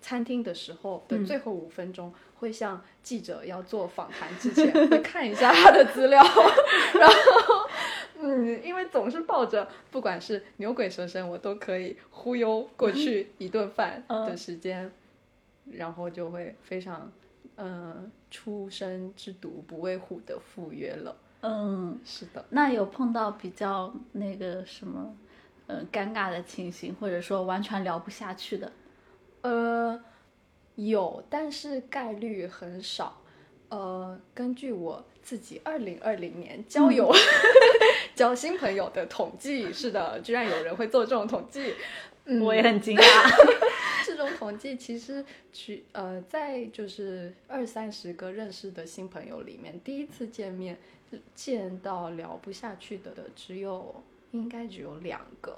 [0.00, 6.20] 餐厅的时候的嗯最后五分钟，会向记者要做访谈之前，会看一下他的资料，
[6.92, 7.68] 然后，
[8.20, 14.90] 嗯，因为总是抱着不管是牛鬼蛇神，我都可以忽悠过去一顿饭 嗯的时间，
[15.70, 17.12] 然后就会非常，
[17.54, 21.16] 嗯、初生之犊不畏虎的赴约了。
[21.42, 22.44] 嗯，是的。
[22.50, 25.14] 那有碰到比较那个什么，
[25.68, 28.72] 呃，尴尬的情形，或者说完全聊不下去的？
[29.42, 30.00] 呃，
[30.76, 33.18] 有，但是概率很少。
[33.68, 37.10] 呃，根据我自己二零二零年交友、
[38.14, 41.74] 交新朋友的统计，是的，居然有人会做这种统计。
[42.26, 43.02] 嗯，我也很惊讶。
[44.04, 50.78] 这种统计其实去呃，在就是二三十个认识的新朋友里面，第一次见面
[51.34, 55.56] 见到聊不下去的的只有应该只有两个。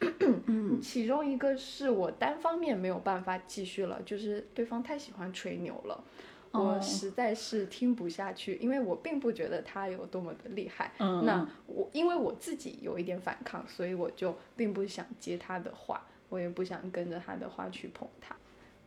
[0.00, 6.04] 嗯其中一个是我单方面没有办法继续了，就是对方太喜欢吹牛了，
[6.50, 10.92] 哦我实在是听不下去，因为我并不觉得他有多么的厉害。
[10.98, 18.36] 嗯，那我因为我自己有一点反抗，所以我就并不想接他的话，我也不想跟着他的话去捧他。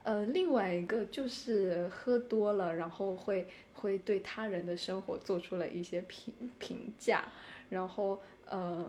[0.04, 7.26] 呃，另外一个就是喝多了，然后会会对他人的生活做出了一些评评价，
[7.70, 8.86] 然后呃，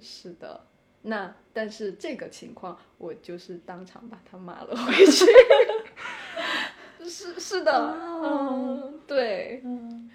[0.00, 0.58] 是的，
[1.08, 5.24] 那但是这个情况，我就是当场把他骂了回去。
[7.08, 7.72] 是是的，
[8.22, 10.10] 嗯，对，嗯，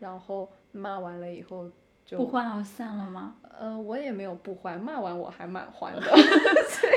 [0.00, 1.70] 然后骂完了以后
[2.04, 3.36] 就不欢而散了吗？
[3.56, 6.00] 呃，我也没有不欢，骂完我还蛮欢的，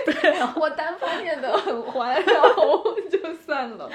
[0.06, 3.88] 对啊，我单方面的很欢，然后就算了。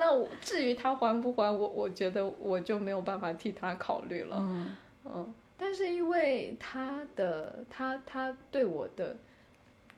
[0.00, 4.36] 那我至于他还不还，我我觉得我就没有办法替他考虑了。
[4.40, 9.14] 嗯嗯，但是因为他的他他对我的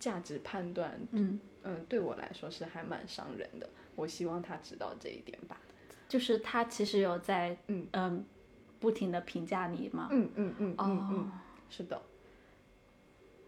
[0.00, 3.68] 价值判断，嗯，嗯，对我来说是还蛮伤人的。
[3.94, 5.56] 我希望他知道这一点吧。
[6.08, 8.24] 就是他其实有在嗯嗯
[8.80, 10.08] 不停的评价你嘛。
[10.10, 11.32] 嗯嗯嗯嗯哦嗯，，
[11.70, 12.02] 是的，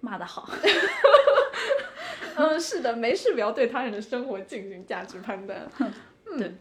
[0.00, 0.48] 骂的好。
[2.36, 5.68] 嗯，是的，没事不要对他人的生活进行价值判断。
[6.38, 6.54] 对，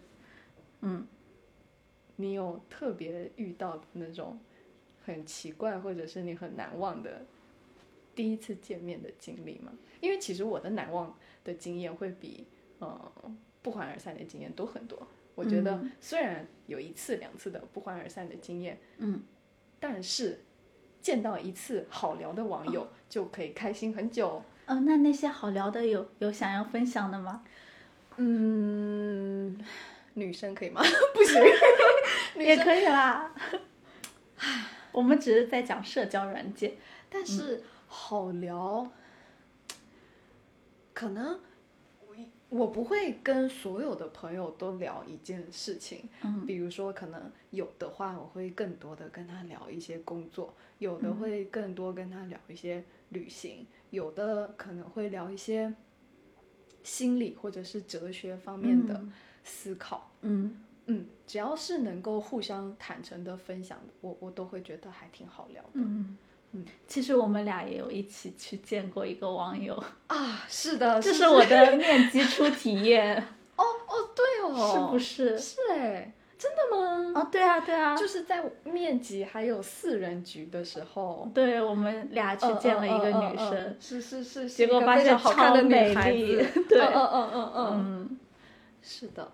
[0.82, 1.08] 嗯，
[2.16, 4.40] 你有特别遇到那种
[5.06, 7.26] 很奇怪或者是你很难忘的
[8.16, 9.72] 第一次见面的经历吗？
[10.02, 12.46] 因为其实我的难忘的经验会比
[12.80, 13.12] 呃
[13.62, 15.08] 不欢而散的经验多很多。
[15.36, 19.24] 我觉得虽然有一次两次的不欢而散的经验，嗯，
[19.80, 20.44] 但是
[21.02, 24.44] 见到一次好聊的网友就可以开心很久。
[24.66, 27.44] 呃，那那些好聊的有有想要分享的吗？
[28.18, 29.60] 嗯，
[30.14, 30.84] 女生可以吗？
[31.16, 31.42] 不行，
[32.46, 33.34] 也可以啦。
[34.94, 36.76] 我们只是在讲社交软件。
[37.10, 38.90] 但是好聊，
[40.94, 41.40] 可能
[42.08, 42.16] 我
[42.50, 55.74] 我不会跟所有的朋友都聊一件事情，嗯比如说可能有的话，我会更多的跟他聊一些工作，有的会更多跟他聊一些旅行，有的可能会聊一些
[56.84, 59.04] 心理或者是哲学方面的
[59.44, 60.10] 思考。
[60.22, 60.64] 嗯嗯，
[61.26, 65.70] 只要是能够互相坦诚的分享，我我都会觉得还挺好聊的。
[65.76, 66.18] 嗯
[66.52, 73.16] 嗯，其实我们俩也有一起去见过一个网友，啊，是的，这是我的面基初体验，
[73.58, 75.38] 哦哦，对哦，是不是？
[75.40, 77.20] 是哎，真的吗？
[77.22, 86.38] 哦，对啊，对啊，就是在面基还有四人局的时候，对我们俩去见了一个女嗯嗯嗯嗯生嗯，是是是，结果发现好看的女孩丽。
[86.44, 86.80] 子， 对。
[86.82, 88.20] 嗯嗯嗯嗯嗯，嗯，
[88.84, 89.32] 是的。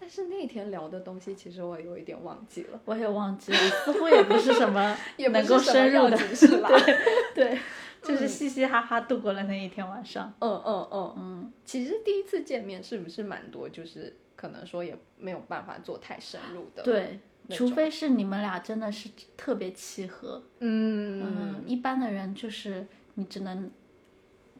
[0.00, 6.68] 但是那天聊的东西，其实我有一点忘记了，我也忘记了，似乎也不是什么 也能够深入的是吧。
[7.34, 7.58] 对对，
[8.02, 10.32] 就是嗯嘻嘻哈哈度过了那一天晚上。
[10.38, 17.18] 嗯嗯嗯，嗯，其实第一次见面是不是蛮多，就是可能说也没有办法做太深入的。，对，
[17.50, 23.70] 除非是你们俩真的是特别契合，嗯嗯，一般的人就是你只能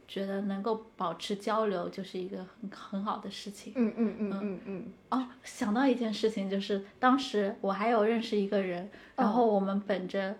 [0.08, 3.74] 觉得能够保持交流就是一个很很好的事情。
[3.76, 10.34] 嗯嗯嗯嗯嗯，哦，想到一件事情，就是当时我还有认识一个人，然后我们本着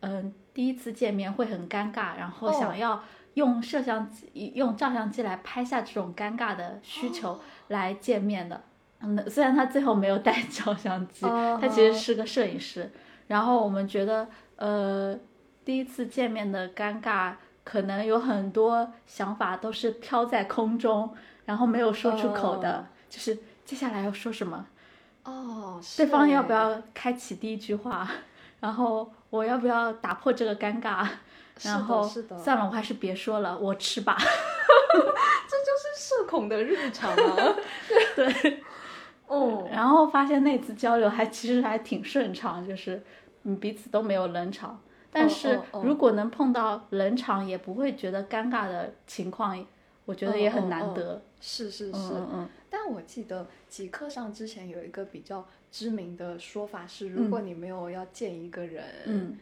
[0.00, 3.04] 嗯、第一次见面会很尴尬，然后想要
[3.34, 8.62] 用摄像机、用照相机来拍下这种尴尬的需求来见面的。
[9.00, 12.90] 嗯，虽然他最后没有带照相机，哦他其实是个摄影师。
[13.26, 15.18] 然后我们觉得，呃，
[15.64, 17.34] 第一次见面的尴尬，
[17.70, 21.08] 可能有很多想法都是飘在空中，
[21.44, 24.66] 然后没有说出口的，哦就是接下来要说什么，
[25.22, 28.10] 哦，对方要欸不要开启第一句话，
[28.58, 31.06] 然后我要不要打破这个尴尬，
[31.62, 34.16] 然后是的算了，我还是别说了，我吃吧。
[34.18, 37.54] 这就是社恐的日常啊？
[38.16, 38.64] 对，
[39.28, 43.00] 哦，然后发现那次交流还其实还挺顺畅，就是
[43.44, 44.80] 嗯彼此都没有冷场。
[45.12, 49.66] 但是如果能碰到冷场也不会觉得尴尬的情况，
[50.04, 51.20] 我觉得也很难得。
[51.40, 52.48] 是是是，嗯嗯。
[52.68, 59.38] 但我记得极客上之前有一个比较知名的说法是，如果你没有要见一个人，嗯。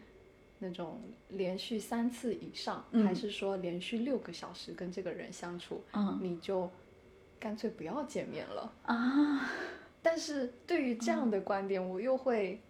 [0.61, 3.04] 那种连续三次以上，嗯。
[3.04, 6.18] 还是说连续六个小时跟这个人相处，嗯。
[6.20, 6.70] 你就
[7.38, 8.72] 干脆不要见面了。
[8.87, 9.50] 嗯啊，
[10.02, 12.61] 但是对于这样的观点，我又会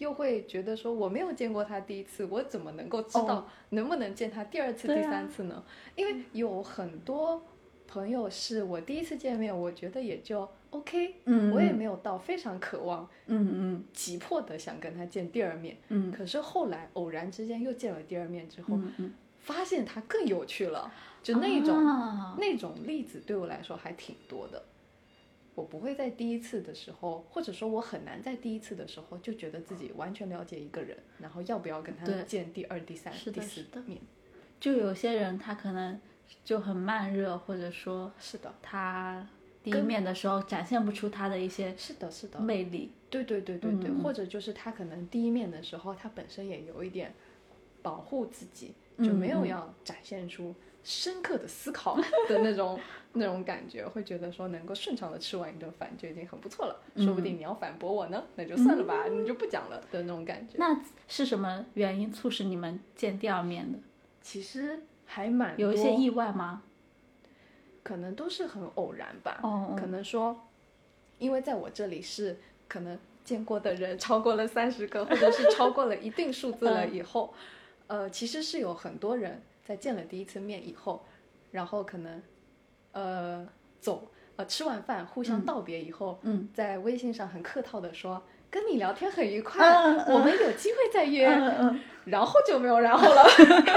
[0.00, 5.62] 又会觉得说，我没有见过他第一次，我怎么能够知道能不能见他第二次、第三次呢？
[5.94, 7.42] 因为有很多
[7.86, 15.76] 朋友是我第一次见面，我觉得也就 OK，嗯，我也没有到非常渴望、嗯嗯急迫的想跟他见第二面。
[15.88, 18.78] 嗯可是后来偶然之间又见了第二面之后，
[19.40, 20.90] 发现他更有趣了，
[21.22, 24.62] 就那种、啊那种例子对我来说还挺多的。
[25.60, 34.00] 我不会在第一次的时候，或者说我很难在第一次的时候就觉得自己完全了解一个人，然后要不要跟他见第二、第三、第四的面。
[34.58, 36.00] 就有些人他可能
[36.42, 39.28] 就很慢热，或者说是的，他
[39.62, 42.92] 第一面的时候展现不出他的一些是的，是的，魅力。
[43.10, 47.12] 对对对对对，或者就是他可能第一面的时候，他本身也有一点
[47.82, 51.96] 保护自己，就没有要展现出深刻的思考
[52.28, 52.78] 的那种
[53.12, 60.54] 那种感觉，会觉得说能够顺畅的吃完一顿饭就已经很不错了，说不定你要反驳我呢，那就算了吧，你就不讲了的那种感觉。
[60.58, 63.78] 那是什么原因促使你们见第二面的？
[64.22, 66.62] 其实还蛮有一些意外吗？
[67.82, 69.40] 可能都是很偶然吧。
[69.42, 70.48] 哦，可能说，
[71.18, 77.32] 因为在我这里是可能见过的人超过了三十个，或者是超过了一定数字了以后，
[77.86, 79.40] 呃，其实是有很多人
[79.70, 81.04] 在见了第一次面以后，
[81.52, 82.20] 然后可能
[82.90, 83.46] 呃
[83.78, 89.64] 走呃吃完饭互相道别以后，嗯，在微信上很客套的说跟你聊天很愉快，
[90.08, 93.22] 我们有机会再约，嗯嗯， 然后就没有然后了。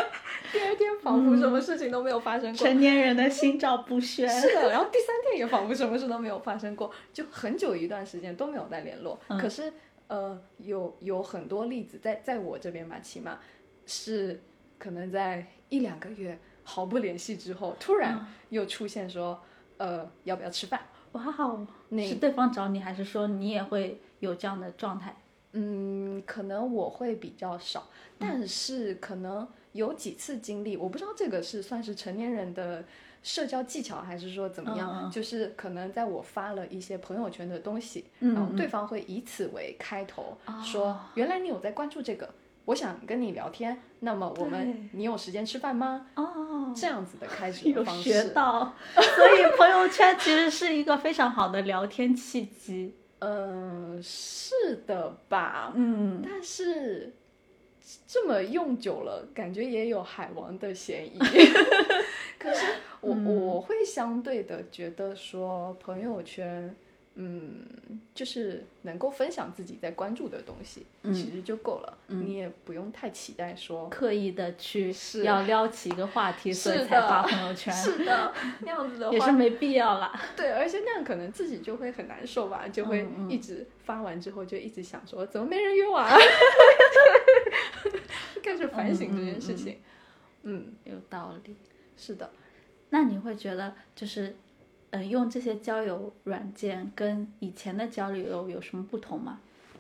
[0.52, 2.66] 第二天仿佛什么事情都没有发生过。
[2.66, 4.28] 成年人的心照不宣。
[4.28, 9.20] 是的，然后第三天也仿佛什么事都没有发生过，就很久一段时间都没有再联络。
[9.28, 9.72] 嗯可是
[10.08, 13.38] 呃，有有很多例子在在我这边吧，起码
[13.86, 14.42] 是
[14.80, 19.42] 可能在一两个月毫不联系之后，突然又出现说，
[19.78, 20.80] 呃，要不要吃饭？
[21.14, 21.24] 哇
[21.98, 25.16] 是对方找你，还是说你也会有这样的状态？
[25.54, 27.88] 嗯，可能我会比较少，
[28.20, 32.86] 但是可能有几次经历，我不知道这个是算是成年人的
[33.24, 34.92] 社交技巧，还是说怎么样？
[34.92, 42.30] 嗯嗯就是可能在我发了一些朋友圈的东西，嗯然后对方会以此为开头，哦说原来你有在关注这个，
[42.66, 46.08] 我想跟你聊天，那么我们你有时间吃饭吗？
[46.16, 48.30] 哦，这样子的开始的有方学式。
[48.30, 52.96] 到，所以朋友圈其实是一个非常好的聊天契机。
[53.20, 55.74] 嗯，是的吧？
[55.76, 57.14] 嗯，但是
[58.08, 61.20] 这么用久了，感觉也有海王的嫌疑。
[62.40, 62.66] 可是
[63.00, 66.76] 我、嗯我会相对的觉得说，朋友圈，
[67.16, 67.64] 嗯，
[68.16, 71.98] 就是能够分享自己在关注的东西，嗯其实就够了。
[72.08, 73.88] 你也不用太期待说。
[73.90, 80.20] 刻意的去是要撩起一个话题，所以才发朋友圈，是的，那样子的 话也是没必要啦。
[80.36, 86.18] 对，而且那样可能自己就会很难受吧，就会一直发完之后就一直想说，怎么没人约我啊？
[88.34, 89.80] 就开始反省这件事情。
[90.44, 91.56] 嗯有道理。
[91.96, 92.30] 是的，
[92.90, 94.36] 那你会觉得就是，
[94.96, 99.40] 嗯、用这些交友软件跟以前的交流有什么不同吗？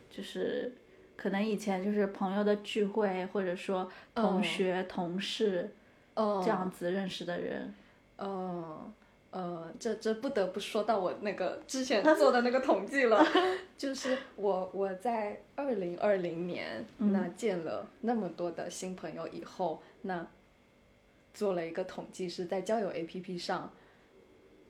[0.09, 0.73] 就是
[1.15, 5.71] 可能以前就是朋友的聚会，或者说同嗯学、同事
[6.15, 7.73] 哦这样子认识的人。
[8.17, 8.93] 呃
[9.31, 13.23] 呃，这这不得不说到我那个之前 做的那个统计了，
[13.77, 20.27] 就是我我在二零二零年、那见了那么多的新朋友以后，那
[21.33, 23.73] 做了一个统计，是在交友 APP 上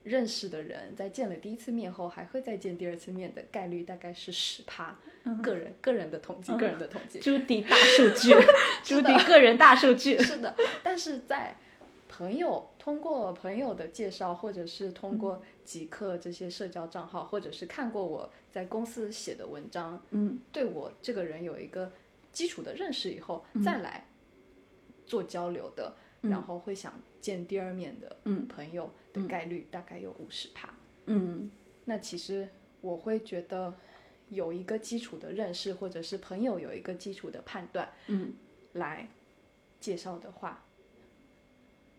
[0.04, 4.96] 认识的人，在见了第一次面后，还会再见第二次面的概率大概是十趴。
[5.42, 7.18] 个人个人的统计，个人的统计。
[7.18, 8.34] 朱迪大数据，
[8.82, 10.18] 朱迪个人大数据。
[10.18, 11.56] 是的，但是在
[12.06, 21.90] 朋友通过朋友的介绍，或者是通过极客这些社交账号，或者是看过我在公司写的文章，嗯，对我这个人有一个
[22.30, 24.06] 基础的认识以后，再来
[25.06, 25.96] 做交流的，
[26.30, 30.72] 然后会想见第二面的嗯朋友的概率大概有五十趴。
[31.06, 31.50] 嗯
[31.84, 32.48] 那其实
[32.80, 33.74] 我会觉得
[34.30, 38.32] 有一个基础的认识，或者是朋友有一个基础的判断，嗯
[38.72, 39.08] 来
[39.80, 40.64] 介绍的话，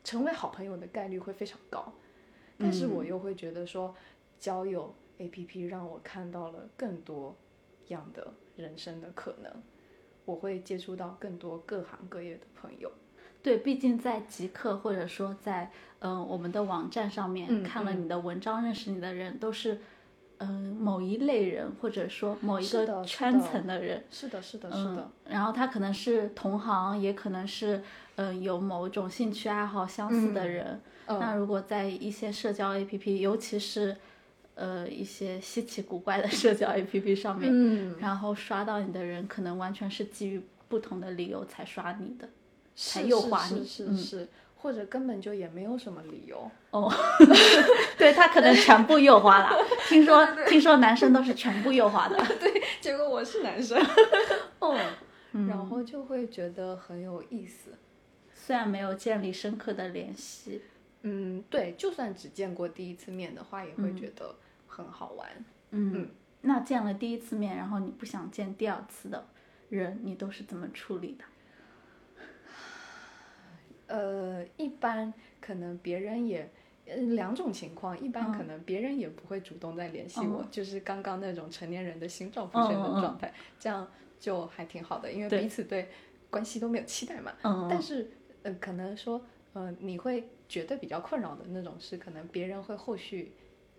[0.03, 1.93] 成为好朋友的概率会非常高。
[2.57, 3.95] 但是我又会觉得说，
[4.39, 7.35] 交友 APP 让我看到了更多
[7.89, 9.51] 样的人生的可能，
[10.25, 12.91] 我会接触到更多各行各业的朋友。
[13.45, 15.69] 对，毕竟在极客或者说在
[15.99, 19.79] 嗯、呃我们的网站上面、嗯看了你的文章，认识你的人都是
[20.39, 24.03] 嗯、某一类人，或者说某一个圈层的人。
[24.09, 27.77] 是的，是的，是嗯的，，然后他可能是同行，也可能是
[28.15, 30.81] 嗯、呃有某种兴趣爱好相似的人。
[31.07, 33.95] 嗯那如果在一些社交 APP，尤其是
[34.55, 42.27] 呃一些稀奇古怪的社交 APP 上面，嗯，然后刷到你的人，可能完全是基于不同的理由才刷你的。
[42.75, 46.49] 才是是是诱惑你嗯是是，或者根本就也没有什么理由。
[46.71, 46.91] 哦，
[47.97, 49.49] 对他可能全部诱惑了。
[49.87, 52.17] 听说听说男生都是全部诱惑的。
[52.39, 53.79] 对结果我是男生，
[54.59, 54.77] 哦，
[55.47, 57.71] 然后就会觉得很有意思。
[58.33, 60.61] 虽然没有建立深刻的联系，
[61.01, 64.35] 嗯，对，就算只见过第一次面的话，也会觉得
[64.67, 65.27] 很好玩。
[65.71, 66.09] 嗯，
[66.41, 69.25] 那见了第一次面，然后你不想见第二次的
[69.69, 71.25] 人，你都是怎么处理的？
[73.87, 76.49] 呃，一般可能别人也。
[76.87, 85.89] 呃，两种情况，一般可能别人也不会主动再联系我，就是刚刚那种成年人的心照不宣的状态，这样就还挺好的，因为彼此对
[86.29, 87.33] 关系都没有期待嘛。
[87.41, 88.11] 嗯，但是
[88.43, 89.19] 呃，可能说，
[89.53, 93.31] 呃，你会觉得比较困扰的那种是，可能别人会后续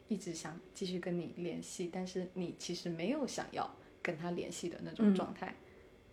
[0.08, 3.70] 一直想继续跟你联系，但是你其实没有想要
[4.02, 5.54] 跟他联系的那种嗯状态。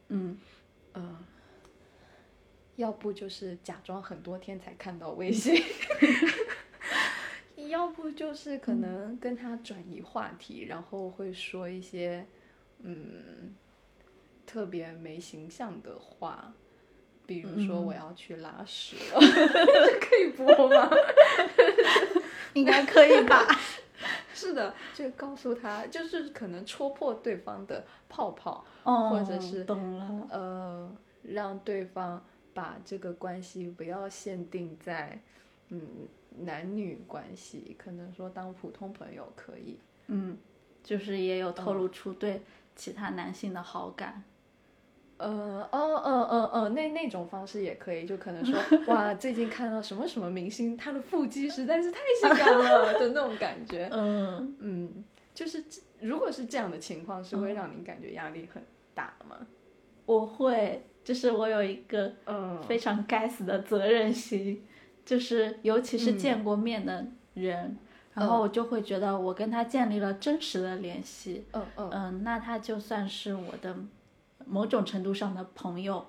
[0.10, 0.38] 嗯
[0.94, 1.18] 嗯，
[2.76, 5.62] 要不就是假装很多天才看到微信，
[7.70, 12.26] 要不就是可能跟他转移话题，然后会说一些
[12.80, 13.54] 嗯
[14.46, 16.52] 特别没形象的话，
[17.26, 20.90] 比如说嗯我要去拉屎了， 这可以播吗？
[22.54, 23.46] 应该可以吧？
[24.34, 30.28] 是的，就告诉他，就是可能戳破对方的泡泡，哦，或者是懂了。
[30.32, 35.20] 呃，让对方把这个关系不要限定在
[35.70, 35.82] 嗯
[36.40, 39.78] 男女关系，可能说当普通朋友可以。
[40.08, 40.38] 嗯，
[40.84, 42.42] 就是也有透露出对
[42.76, 44.24] 其他男性的好感。
[45.18, 45.30] 呃，
[45.72, 53.88] 哦，哦哦哦，那那种方式也可以，就可能说， 哇，最近看到什么什么明星，他的腹肌实在是太性感了的那种感觉。
[53.94, 55.64] 嗯，嗯，就是
[56.02, 58.62] 如果是这样的情况，是会让你感觉压力很
[58.94, 59.48] 大吗？
[60.06, 64.64] 我会，就是我有一个嗯，非常该死的责任心，
[65.06, 66.18] 就是尤其是嗯。
[66.18, 67.78] 见过面的人，
[68.14, 71.90] 然后我就会觉得我跟他建立了真实的联系，嗯嗯。
[71.92, 73.76] 嗯，那他就算是我的
[74.46, 76.06] 某种程度上的朋友，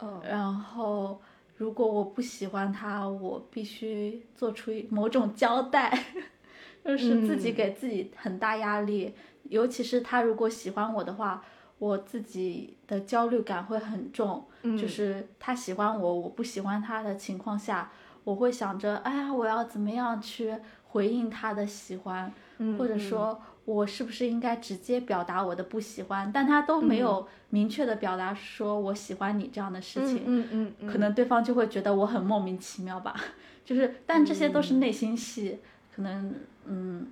[0.00, 0.20] 嗯。
[0.28, 1.20] 然后
[1.56, 6.04] 如果我不喜欢他，我必须做出某种交代，
[6.84, 7.54] 就是自己嗯。
[7.54, 9.14] 给自己很大压力，
[9.44, 11.44] 尤其是他如果喜欢我的话，
[11.80, 17.90] 我自己的焦虑感会很重，嗯，就是他喜欢我，我不喜欢他的情况下，
[18.22, 20.54] 我会想着，哎呀，我要怎么样去
[20.90, 33.14] 回应他的喜欢，嗯或者说我是不是应该直接表达我的不喜欢，但他都没有明确的表达说我喜欢你这样的事情，嗯嗯嗯，可能对方就会觉得我很莫名其妙吧。
[33.64, 35.60] 就是，但这些都是内心戏，
[35.94, 36.34] 可能
[36.66, 37.06] 嗯，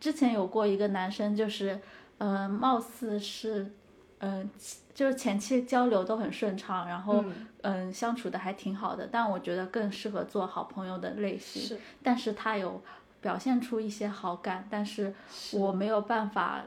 [0.00, 1.80] 之前有过一个男生，就是
[2.18, 3.72] 嗯、呃貌似是
[4.18, 4.48] 嗯、
[4.94, 7.46] 就是前期交流都很顺畅，然后嗯。
[7.62, 11.60] 嗯、相处的还挺好的，但我觉得更适合做好朋友的类型。
[11.60, 11.78] 是。
[12.00, 12.80] 但是他有
[13.20, 15.58] 表现出一些好感，但是是。
[15.58, 16.62] 我没有办法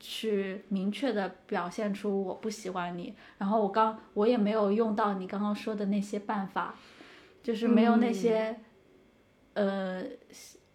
[0.00, 6.74] 去明确的表现出我不喜欢你，然后我刚我也没有用到你刚刚说的那些办法，
[7.42, 8.58] 就是没有那些、
[9.52, 10.02] 呃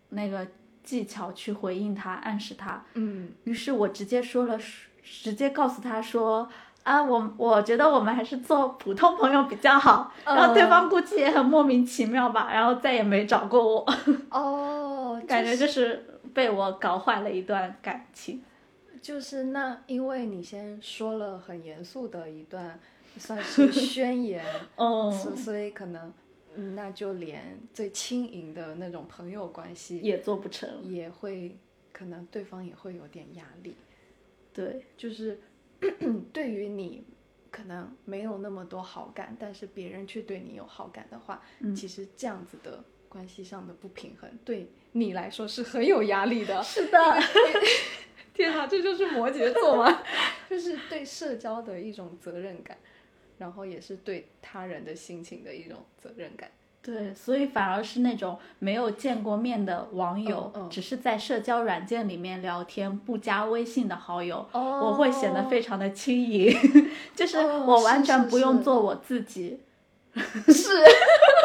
[0.10, 0.48] 那个
[0.84, 3.32] 技巧去回应他、暗示他，嗯。
[3.46, 4.60] 于是我直接说了，
[5.04, 6.50] 直接告诉他说。
[6.84, 13.94] 啊，我我觉得我们还是做普通朋友比较好，然后对方估计也很莫名其妙吧，然后再也没找过我。
[14.30, 18.44] 哦， 感觉就是被我搞坏了一段感情。
[19.02, 22.78] 就是那，因为你先说了很严肃的一段，
[23.18, 24.44] 算是宣言，
[24.76, 26.12] 哦所所以可能，
[26.54, 30.70] 嗯那就连最轻盈的那种朋友关系也做不成。
[30.84, 31.58] 也会，
[31.94, 33.74] 可能对方也会有点压力，
[34.54, 35.40] 对，就是
[36.32, 37.04] 对于你
[37.52, 46.62] 可能没有那么多好感，但是别人却对你有好感的话，嗯其实这样子的关系上的不平衡，对你来说是很有压力的。
[46.64, 46.98] 是的，
[48.34, 50.04] 天哪，这就是摩羯座吗？
[50.50, 52.78] 就是对社交的一种责任感，
[53.38, 56.50] 然后也是对他人的心情的一种责任感。
[56.86, 66.54] 对，所以反而是那种没有见过面的网友，嗯嗯只是在社交软件里面聊天，不加微信的好友，哦我会显得非常的轻盈，
[67.16, 69.62] 就是哦我完全不用做我自己。
[70.14, 70.70] 是，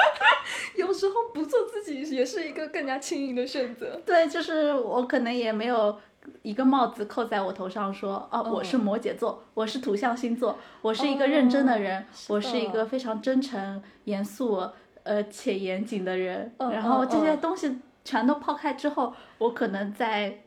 [0.77, 3.99] 有时候不做自己也是一个更加轻盈的选择。
[4.05, 5.97] 对，就是我可能也没有
[6.43, 14.61] 一个帽子扣在我头上说，哦，我嗯是摩羯座，我是土象星座，我是一个认真的人，哦是我是一个非常真诚、严肃，
[15.09, 16.55] 呃且严谨的人。
[16.59, 20.41] 嗯然后嗯这些嗯东西全都抛开之后，我可能在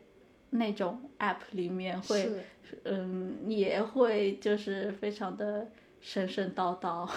[0.50, 2.30] 那种 app 里面会，
[2.84, 5.68] 嗯，也会就是非常的
[6.00, 7.08] 神神叨叨，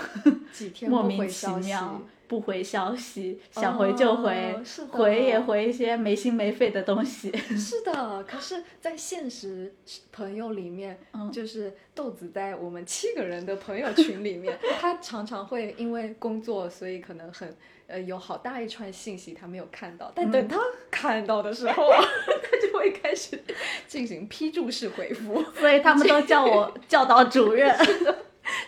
[0.51, 4.53] 几天不莫名其妙，不回消息，想回就回。
[4.53, 7.31] 哦是的回也回一些没心没肺的东西。
[7.57, 9.73] 是的，可是，在现实
[10.11, 17.55] 朋友里面，嗯就是豆子在我们七个人的朋友群里面， 他常常会因为工作，所以可能很
[17.87, 20.59] 呃有好大一串信息他没有看到，但等他
[20.89, 21.99] 看到的时候啊，
[22.43, 23.39] 他就会开始
[23.87, 27.75] 进行批注式回复，所以他们都叫我教导主任。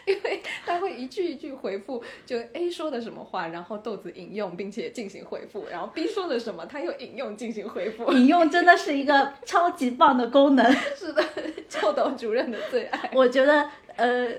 [0.06, 10.66] 因为他会一句一句回复，就 A 说的什么话，然后豆子引用并且进行回复，然后 B 说的什么，他又引用进行回复，引用真的是一个超级棒的功能，
[10.96, 11.24] 是的，
[11.68, 13.12] 教导主任的最爱。
[13.14, 14.30] 我觉得，呃，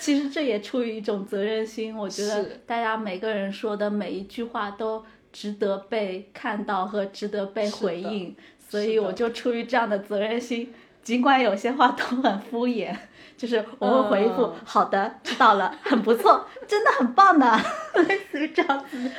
[0.00, 8.34] 其其实这也出于一种责任心，我觉得是大家每个人说的每一句话都值得被看到和值得被回应，
[8.70, 10.72] 所以我就出于这样的责任心，
[11.02, 12.96] 尽管有些话都很敷衍，
[13.38, 17.46] 就是我会回复、嗯好的，知道了，很不错，真的很棒的，
[18.08, 19.10] 类似于这样子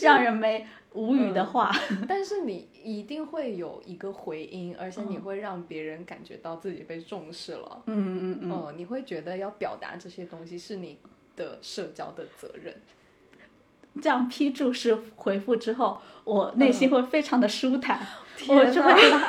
[0.00, 1.70] 让人没无语的话。
[2.08, 7.82] 但是你一定会有一个回音，而且你嗯会让别人感觉到自己被重视了。
[7.86, 10.98] 嗯嗯嗯，嗯，你会觉得要表达这些东西是你
[11.34, 12.74] 的社交的责任。
[14.00, 17.98] 这样批注式回复之后，我内心会非常的舒坦，
[18.48, 18.56] 嗯。
[18.56, 19.20] 我就会啊，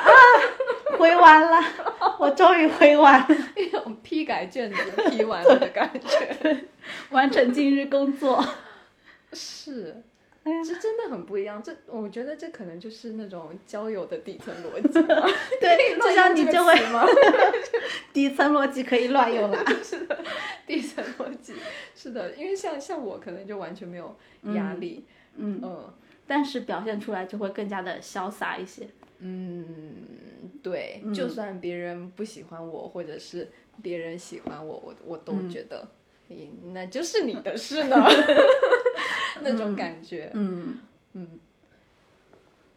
[0.98, 1.58] 回完了，
[2.18, 6.66] 我终于回完了， 一种批改卷子批完了的感觉。
[7.10, 8.44] 完成今日工作。
[9.32, 10.02] 是，
[10.44, 11.62] 哎呀这真的很不一样。
[11.62, 14.88] 这我觉得这可能就是那种交友的底层逻辑。
[15.60, 16.74] 对，就像你这就会？
[18.12, 19.64] 底层逻辑可以乱用 了。
[20.66, 21.54] 底层逻辑
[21.94, 24.14] 是的，因为像像我可能就完全没有
[24.54, 25.04] 压力。
[25.36, 25.92] 嗯，嗯
[26.26, 28.86] 但是表现出来就会更加的潇洒一些。
[29.20, 29.94] 嗯，
[30.62, 33.48] 对，嗯就算别人不喜欢我，或者是
[33.80, 35.86] 别人喜欢我，我我都嗯觉得，
[36.28, 37.96] 嗯那就是你的事呢，
[39.44, 40.30] 那种感觉。
[40.34, 40.78] 嗯
[41.14, 41.40] 嗯，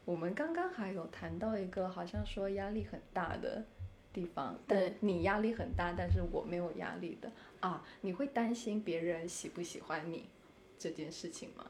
[0.03, 3.63] 我们刚刚还有谈到一个好像说压力很大的
[4.11, 4.93] 地方，但对。
[4.99, 7.32] 你压力很大，但是我没有压力的。
[7.59, 10.26] 啊，你会担心别人喜不喜欢你
[10.78, 11.66] 这件事情吗？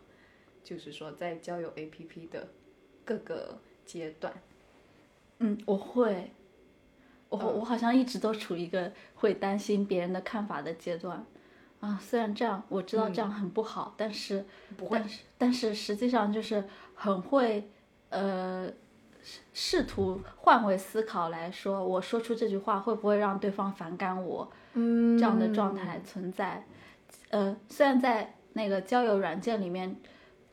[0.64, 2.48] 就是说在交友 APP 的
[3.06, 4.34] 各个阶段，
[5.38, 6.32] 嗯，我会，
[7.30, 7.60] 我嗯。
[7.60, 11.24] 我好像一直都处于一个会担心别人的看法的阶段。
[11.86, 14.44] 啊，虽然这样我知道这样很不好，但是
[14.76, 16.64] 不会但是但是实际上就是
[16.96, 17.70] 很会，
[18.10, 18.68] 呃，
[19.22, 24.52] 试试图换位思考来说，我说出这句话会不会让对方反感我？
[24.74, 26.66] 嗯这样的状态存在。
[27.30, 29.96] 呃，虽然在那个交友软件里面，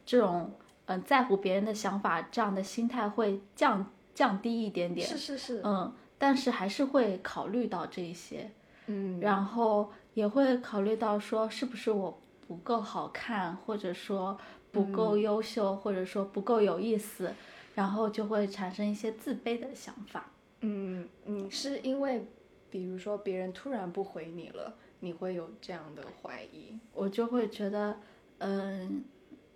[0.04, 0.52] 这种
[0.86, 8.50] 嗯、呃在乎别人的想法这样的心态会降降低一点点，是是是，嗯，但是还是会考虑到这一些，
[8.86, 14.38] 嗯，然后也会考虑到说是不是我不够好看，或者说
[14.70, 17.32] 不够优秀，或者说不够有意思，
[17.74, 20.30] 然后就会产生一些自卑的想法。
[20.60, 22.26] 嗯，你是因为
[22.70, 26.78] 比如说别人突然不回你了，你会有这样的怀疑？
[26.92, 27.96] 我就会觉得，
[28.38, 29.04] 嗯，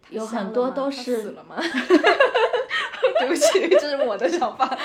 [0.03, 1.57] 他有很多都他是死了吗？
[3.21, 4.79] 对不起，这是我的想法。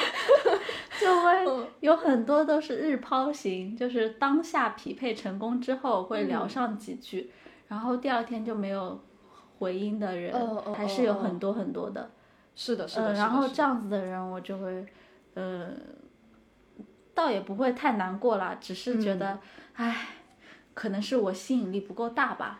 [1.02, 7.32] 就会嗯有很多都是日抛型，就是当下匹配成功之后会聊嗯上几句，
[7.68, 9.02] 然后第二天就没有
[9.58, 10.34] 回音的人，
[10.74, 12.12] 还是有很多很多的。
[12.56, 14.86] 是的，是的，嗯，然后这样子的人，我就会，
[15.34, 15.72] 呃，
[17.16, 19.40] 倒也不会太难过啦，只是嗯觉得，
[19.74, 20.10] 唉，
[20.74, 22.60] 可能是我吸引力不够大吧。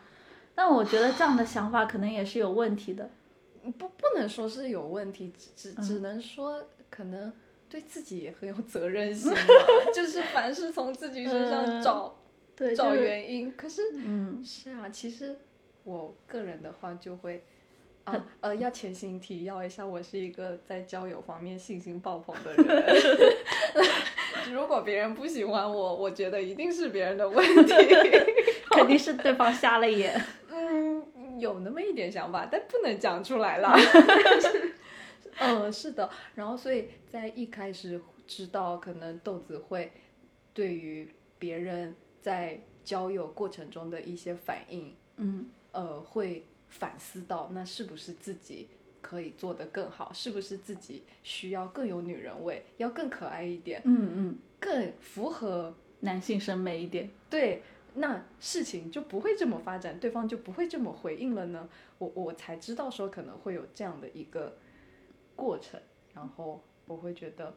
[0.54, 3.08] 但我觉得这样的想法可能也是有问题的。
[3.78, 7.32] 不不能说是有问题，只只嗯只能说可能
[7.72, 9.32] 对自己也很有责任心，
[9.94, 12.14] 就是凡是从自己身上嗯找、
[12.54, 13.50] 对，找就是原因。
[13.56, 15.34] 可是嗯，是啊，其实
[15.84, 17.42] 我个人的话就会。
[18.04, 22.84] 啊，呃，要前行提要一下，我是一个在交友方面信心爆棚的人。
[24.52, 27.72] 如果别人不喜欢我，我觉得一定是别人的问题。
[28.72, 30.20] 肯定是对方瞎了眼。
[30.50, 31.00] 嗯，
[31.38, 33.72] 有那么一点想法，但不能讲出来啦。
[35.38, 36.10] 嗯，是的。
[36.34, 39.92] 然后，所以在一开始知道可能豆子会
[40.54, 41.08] 对于
[41.38, 48.68] 别人在交友过程中的一些反应，嗯呃，会反思到那是不是自己
[49.00, 57.10] 可以做得更好，是不是自己需要更有女人味，要更可爱一点，嗯嗯，更符合男性审美一点。
[57.30, 57.62] 对，
[57.94, 61.68] 那事情就不会这么发展，对方就不会这么回应了呢。
[61.98, 64.56] 我我才知道说可能会有这样的一个
[65.42, 65.80] 过程，
[66.14, 67.52] 然后我会觉得，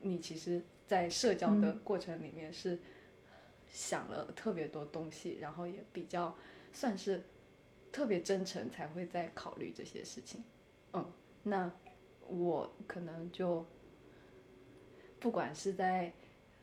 [0.00, 2.78] 你其实，在社交的过程里面是
[3.68, 6.34] 想了特别多东西，然后也比较
[6.72, 7.22] 算是
[7.92, 10.42] 特别真诚，才会在考虑这些事情。
[10.94, 11.12] 嗯，
[11.42, 11.70] 那
[12.26, 13.66] 我可能就
[15.20, 16.10] 不管是在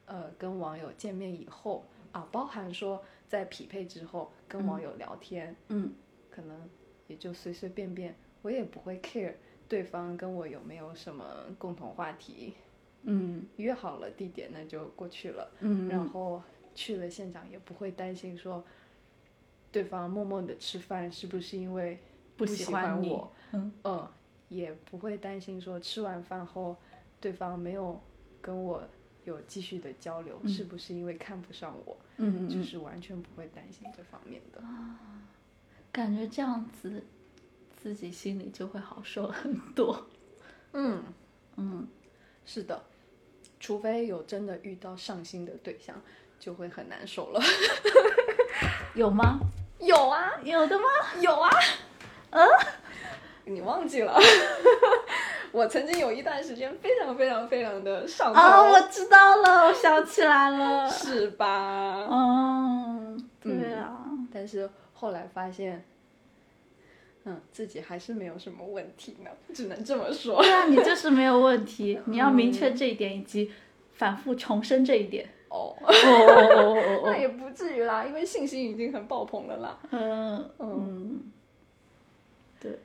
[0.06, 5.94] 呃跟网友见面以后啊，包含说在匹配之后跟网友聊天，嗯。
[6.32, 6.70] 可能
[7.08, 9.36] 也就随随便便，我也不会 care
[9.68, 11.26] 对方跟我有没有什么
[11.58, 12.54] 共同话题，
[13.04, 13.46] 嗯。
[13.58, 16.42] 约好了地点那就过去了，嗯，然后
[16.74, 18.64] 去了现场也不会担心说
[19.72, 22.00] 对方默默的吃饭是不是因为
[22.38, 23.10] 不喜喜欢你。
[23.10, 23.72] 我，嗯。
[23.84, 24.08] 嗯，
[24.50, 26.76] 也不会担心说吃完饭后
[27.20, 28.00] 对方没有
[28.42, 28.84] 跟我
[29.24, 30.48] 有继续的交流，嗯。
[30.50, 34.64] 是不是因为看不上我，嗯嗯，就是完全不会担心这方面的。
[35.92, 37.02] 感觉这样子
[37.86, 40.08] 自己心里就会好受很多。
[40.74, 41.04] 嗯，
[41.56, 41.88] 嗯，
[42.44, 42.82] 是的，
[43.60, 45.96] 除非有真的遇到上心的对象，
[46.40, 47.40] 就会很难受了。
[48.96, 49.40] 有吗？
[49.78, 50.86] 有啊，有的吗？
[51.22, 51.48] 有啊，
[52.32, 52.44] 嗯
[53.46, 54.18] 你忘记了？
[55.52, 60.90] 我曾经有一段时间非常非常非常的上头，啊，我知道了，我想起来了。
[60.90, 62.08] 是吧？
[62.10, 65.86] 嗯，对啊，但是后来发现，
[67.26, 70.42] 嗯，自己还是没有什么问题呢，只能这么说。
[70.42, 73.52] 对啊，你就是没有问题， 你要明确这一点，以及
[73.94, 75.28] 反复重申这一点。
[75.50, 79.80] 哦，哦哦哦哦 那也不至于啦，因为信心已经很爆棚了啦。
[79.92, 81.32] 嗯嗯，
[82.60, 82.78] 对，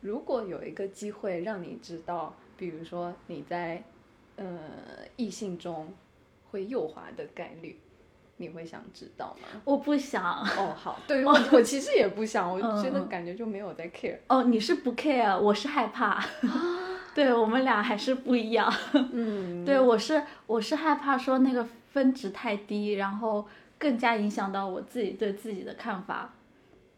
[0.00, 3.82] 如果有一个机会让你知道，比如说你在
[4.36, 4.46] 呃
[5.16, 5.92] 异性中
[6.50, 7.78] 会右滑的概率，
[8.38, 9.48] 你会想知道吗？
[9.64, 10.22] 我不想。
[10.24, 14.16] 哦，好，对 我我其实也不想，我嗯觉得嗯感觉就没有在 care。
[14.28, 16.24] 哦，你是不 care，我是害怕。
[17.14, 18.72] 对我们俩还是不一样。
[18.94, 23.46] 嗯，对我是我是害怕说那个分值太低，然后
[23.78, 26.32] 更加影响到我自己对自己的看法。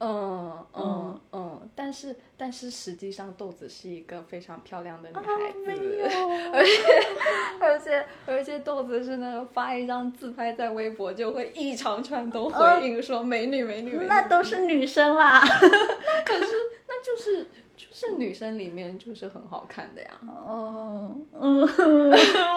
[0.01, 6.29] 嗯嗯嗯，但是但是实际上豆子是一个非常漂亮的女孩子，啊没有，
[7.61, 15.43] 而且而且豆子是那个发一张自拍在微博就会一长串都呃回应说美女美女美女，那都是女生啦。
[16.87, 17.45] 那就是
[17.77, 20.11] 就是女生里面就是很好看的呀。
[20.27, 21.63] 哦，嗯，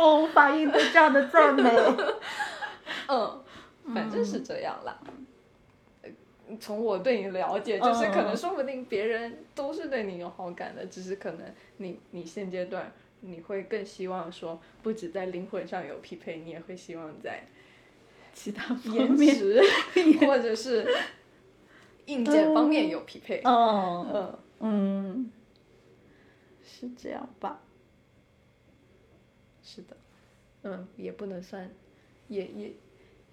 [0.02, 1.70] 我无法应对这样的赞美。
[3.08, 3.44] 嗯，
[3.94, 4.98] 反正是这样啦。
[5.06, 5.12] 呃
[6.60, 12.92] 从我对你了解，就是可能嗯说不定别人都是对你有好感的，只是可能你你现阶段
[13.22, 17.44] 你会更希望说，不止在灵魂上有匹配，你也会希望在
[18.34, 19.62] 其他方颜面，值。
[20.26, 20.88] 或者是
[22.06, 23.42] 硬件方面有匹配。
[23.44, 25.32] 嗯，嗯，嗯，
[26.64, 27.62] 是这样吧？
[29.62, 29.98] 是的，
[30.64, 31.70] 嗯，也不能算，
[32.30, 32.72] 也也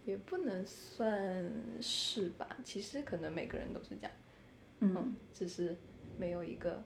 [0.05, 1.51] 也不能算
[1.81, 2.47] 是吧。
[2.65, 4.13] 其实可能每个人都是这样，
[4.81, 5.77] 嗯只是
[6.19, 6.83] 没有一个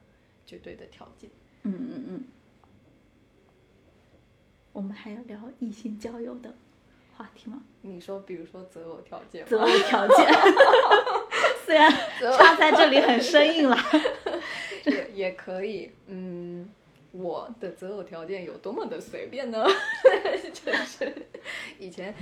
[0.46, 1.30] 绝对的条件。
[1.62, 2.24] 嗯嗯嗯。
[4.72, 6.54] 我们还要聊异性交友的
[7.16, 7.60] 话题吗？
[7.82, 10.26] 你说，比如说择偶条件，择偶条件，
[11.66, 11.90] 虽然
[12.36, 13.76] 插在这里很生硬了。
[14.86, 15.90] 也也可以。
[16.06, 16.68] 嗯，
[17.10, 19.66] 我的择偶条件有多么的随便呢？
[20.52, 21.12] 就是
[21.78, 22.14] 以前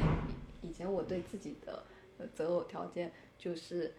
[0.77, 1.83] 前我对自己的
[2.18, 3.95] 呃择偶条件就是。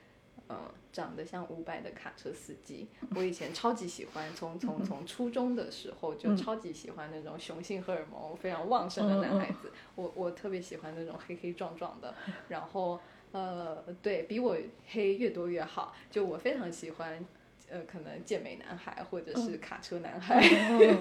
[0.50, 0.56] 嗯，
[0.94, 12.16] 长得像伍佰的卡车司机，我以前超级喜欢，从从从初中的时候就嗯超级喜欢那种雄性荷尔蒙非常旺盛的男孩子，我我特别喜欢那种黑黑壮壮的，
[12.48, 12.98] 然后
[13.34, 14.56] 呃，对比我
[14.88, 17.26] 黑越多越好，就我非常喜欢，
[17.68, 20.40] 呃，可能健美男孩或者是卡车男孩，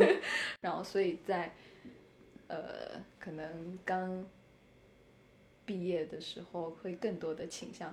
[0.60, 1.54] 然后所以在
[2.48, 4.26] 呃可能刚
[5.66, 7.92] 毕业的时候会更多的倾向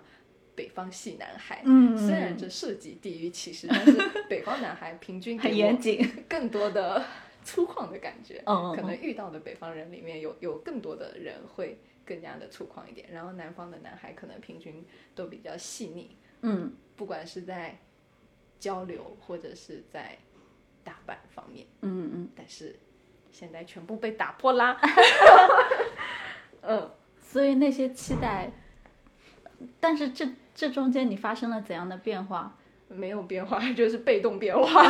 [0.55, 1.61] 北方系男孩。
[1.65, 5.99] 嗯虽然这涉及地域歧视，但是北方男孩平均给很严谨。
[6.15, 7.03] 我更多的
[7.43, 8.41] 粗犷的感觉。
[8.45, 17.80] 可能遇到的北方人里面有有更多的人会更加的粗犷一点，然后南方的男孩可能平均都比较细腻，嗯不管是在
[18.59, 20.17] 交流或者是在
[20.84, 22.76] 打扮方面，嗯嗯，但是
[23.32, 24.80] 现在全部被打破啦。
[26.61, 26.91] 嗯，
[27.34, 28.51] 所以那些期待，
[29.79, 30.23] 但是这
[30.53, 32.55] 这中间你发生了怎样的变化？
[32.89, 34.84] 没有变化， 就是被动变化。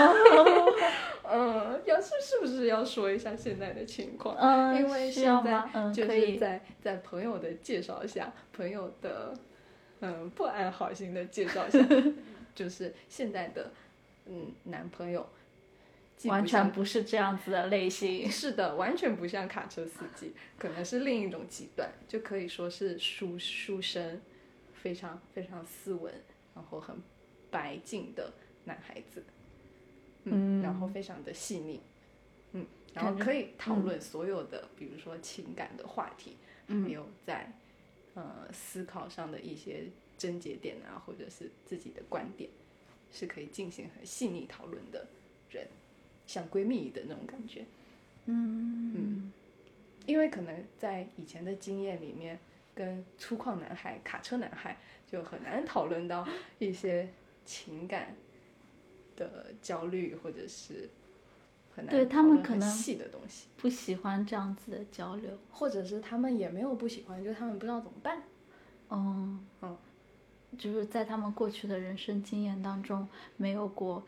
[1.24, 4.36] 嗯， 要是是不是要说一下现在的情况？
[4.36, 5.64] 嗯，因为现在？
[5.72, 6.04] 嗯，就。
[6.04, 9.34] 是在在朋友的介绍下，朋友的
[10.02, 11.80] 嗯不安好心的介绍下，
[12.54, 13.72] 就是现在的
[14.26, 15.26] 嗯男朋友
[16.30, 18.30] 完全不是这样子的类型。
[18.30, 24.22] 是的，完全不像卡车司机，可能是另一种极端，就可以说是书书生，
[24.74, 26.14] 非常非常斯文，
[26.56, 26.96] 然后很
[27.52, 28.34] 白净的
[28.66, 29.24] 男孩子，
[30.24, 31.82] 嗯，然后非常的细腻，
[32.52, 36.84] 嗯，然后可以讨论所有的，比如说情感的话题，嗯。
[36.84, 37.52] 还有在
[38.14, 39.86] 呃思考上的一些
[40.18, 42.50] 症结点啊，或者是自己的观点，
[43.12, 45.08] 是可以进行很细腻讨论的
[45.50, 45.68] 人，
[46.26, 47.66] 像闺蜜的那种感觉。
[48.26, 49.32] 嗯
[50.06, 52.38] 因为可能在以前的经验里面，
[52.76, 54.78] 跟粗犷男孩、卡车男孩
[55.10, 56.28] 就很难讨论到
[56.60, 57.08] 一些
[57.46, 58.16] 情感
[59.16, 60.90] 的焦虑，或者是
[61.74, 65.32] 很难对他们可能细的东西，不喜欢这样子的交流。
[65.52, 68.22] 或者是他们也没有不喜欢，就是他们不知道怎么办。
[68.90, 69.78] 嗯嗯，
[70.58, 73.08] 就是在他们过去的人生经验当中，
[73.38, 74.04] 没有过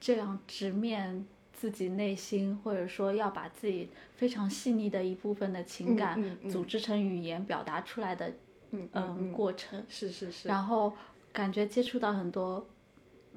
[0.00, 8.32] 这样直面自己内心，或者说要把自己非常细腻的一部分的情感组织成语言表达出来的
[8.70, 9.84] 嗯嗯过程。
[9.88, 10.92] 是是是，然后
[11.32, 12.66] 感觉接触到很多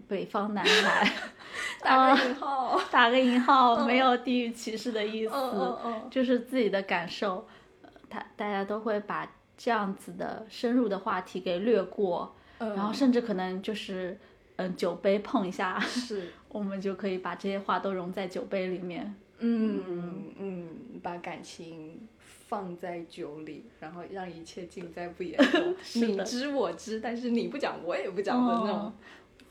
[0.07, 1.11] 北方男孩，
[1.83, 3.85] 打个引号，打个引号，嗯。
[3.85, 5.33] 没有地域歧视的意思，
[6.09, 7.45] 就是自己的感受，
[7.81, 14.17] 呃他大家都会把这样子的深入的话题给略过，嗯，然后甚至可能就是
[14.57, 19.15] 嗯酒杯碰一下，是， 我们就可以把这些话都融在酒杯里面。
[19.39, 20.67] 嗯嗯，
[21.01, 28.93] 把感情放在酒里，然后让一切尽在不言中， 你知我知，但是你不讲我也不讲的那种哦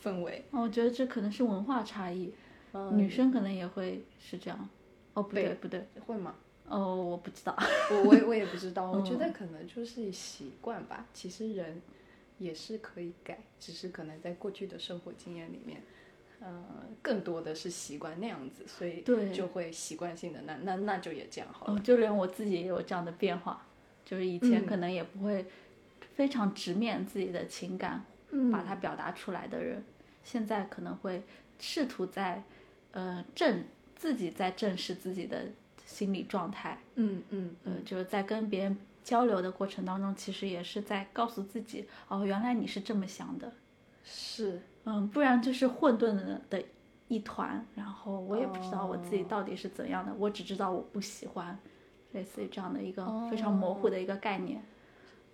[0.03, 0.45] 氛围。
[0.51, 2.33] 我觉得这可能是文化差异，
[2.73, 4.69] 嗯女生可能也会是这样。
[5.15, 6.35] 哦，不对对不对，会吗？
[6.69, 7.55] 哦，我不知道。
[7.91, 11.05] 我我也我也不知道， 我觉嗯得可能就是习惯吧。
[11.13, 11.83] 其实人
[12.39, 15.83] 也是可以改，只是可能在过去的生活经验里面，
[16.41, 16.65] 呃，
[17.01, 21.75] 更多的是习惯那样子，所以对就会习惯性的那那那就也这样好了。
[21.75, 23.67] 哦，就连我自己也有这样的变化，
[24.05, 25.47] 就是以前嗯可能也不会
[26.15, 29.85] 非常直面自己的情感，嗯把它表达出来的人，
[30.25, 31.23] 现在可能会
[31.61, 32.43] 试图在
[32.91, 33.65] 呃正
[33.95, 35.47] 自己在正视自己的
[35.87, 43.53] 心理状态，嗯嗯呃，就是在跟别人交流的过程当中，其实也是在告诉自己，哦，原来你是这么想的，
[44.05, 44.63] 是。
[44.85, 46.65] 嗯，不然就是混沌的的
[47.09, 49.27] 一团，然后我也不知道我自己哦。
[49.29, 51.57] 到底是怎样的，我只知道我不喜欢，
[52.13, 54.63] 类似于这样的一个哦非常模糊的一个概念。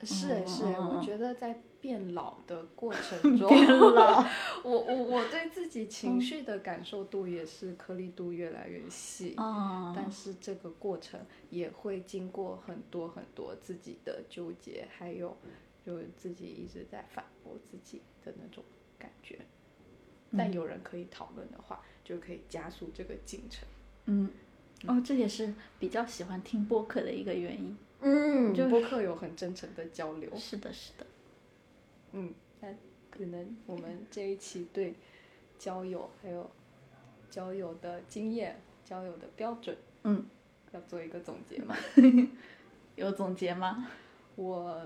[0.02, 4.24] 是是，我觉得在变老的过程 中，变老，
[4.64, 9.34] 我我我对自己情绪的感受度也是颗粒度越来越细。
[9.36, 11.20] 嗯，但是这个过程
[11.50, 15.36] 也会经过很多很多自己的纠结，还有
[15.86, 18.62] 就自己一直在反驳自己的那种
[18.98, 19.38] 感觉。
[20.36, 23.66] 但有人可以讨论的话，就可以加速这个进程。
[24.06, 24.28] 嗯，
[24.86, 27.76] 哦，这也是比较喜欢听播客的一个原因。
[28.00, 30.30] 嗯就播客有很真诚的交流。
[30.36, 31.06] 是的，是的，
[32.12, 32.68] 嗯，那
[33.10, 34.94] 可能我们这一期对
[35.58, 36.50] 交友还有
[37.30, 40.26] 交友的经验、交友的标准，嗯，
[40.72, 41.76] 要做一个总结嘛。
[42.96, 43.88] 有总结吗？
[44.34, 44.82] 我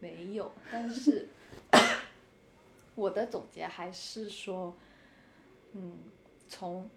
[0.00, 1.28] 没有，但是
[2.96, 4.74] 我的总结还是说，
[5.72, 5.98] 嗯，
[6.48, 6.88] 从，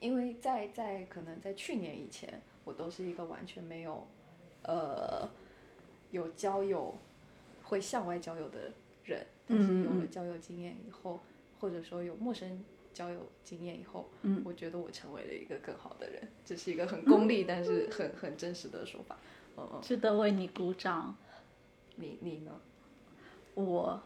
[0.00, 4.06] 因为在在可能在去年以前，我都是一个完全没有，
[4.62, 5.28] 呃，
[6.10, 6.96] 有交友
[7.72, 8.70] 会向外交友的
[9.02, 11.18] 人，但是有了交友经验以后，
[11.58, 12.62] 或者说有陌生
[12.92, 19.16] 交友经验以后，嗯我觉得我成为了一个更好的人，这是一个很功利 但是很很真实的说法。
[19.56, 21.16] 嗯嗯，值得为你鼓掌。
[21.96, 22.52] 你你呢？
[23.54, 24.02] 我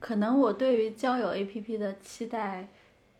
[0.00, 2.68] 可能我对于交友 APP 的期待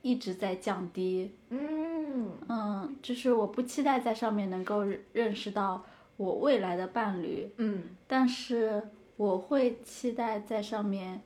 [0.03, 1.31] 一直在降低。
[1.51, 5.85] 嗯嗯，就是我不期待在上面能够认认识到
[6.19, 11.23] 我未来的伴侣，嗯但是我会期待在上面，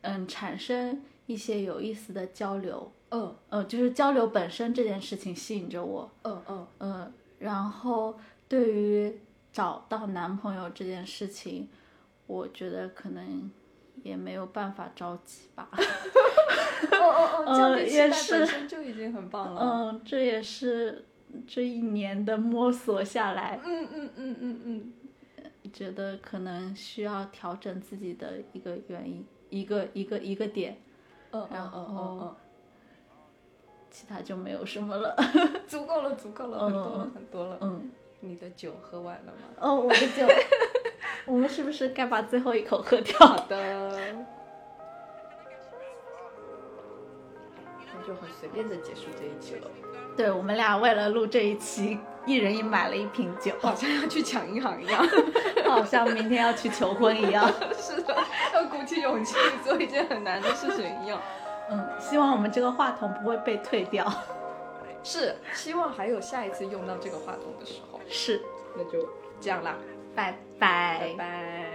[0.00, 2.90] 嗯，产生一些有意思的交流。
[3.10, 6.10] 嗯嗯，就是交流本身这件事情吸引着我。
[6.22, 9.18] 嗯嗯嗯，然后对于
[9.52, 11.68] 找到男朋友这件事情，
[12.26, 13.50] 我觉得可能
[14.02, 15.68] 也没有办法着急吧。
[16.92, 19.60] 哦哦哦，这样呃的期待也是本身就已经很棒了。
[19.60, 21.06] 嗯，这也是
[21.46, 24.92] 这一年的摸索下来，嗯嗯嗯嗯嗯，
[25.72, 30.76] 觉得可能需要调整自己的一个原因，一个一个一个点，
[31.30, 32.36] 然嗯嗯嗯嗯
[33.90, 35.14] 其他就没有什么了。
[35.18, 37.58] 嗯，足够了足够了，很多了嗯很多了。
[37.60, 39.48] 嗯，你的酒喝完了吗？
[39.60, 40.26] 哦，我的酒，
[41.26, 43.18] 我们是不是该把最后一口喝掉？
[43.18, 44.16] 好的。
[48.08, 49.70] 就很随便的结束这一期了。
[50.16, 55.06] 对我们俩为了录这一期一人也买了一瓶酒好像要去抢银行一样
[55.68, 57.46] 好像明天要去求婚一样
[57.78, 58.16] 是的
[58.54, 61.20] 要鼓起勇气做一件很难的事情一样
[61.70, 64.10] 嗯希望我们这个话筒不会被退掉。
[65.02, 68.00] 是希望还有下一次用到这个话筒的时候。
[68.08, 68.42] 是。
[68.76, 69.08] 那就
[69.40, 69.76] 这样啦
[70.14, 71.68] 拜拜拜拜。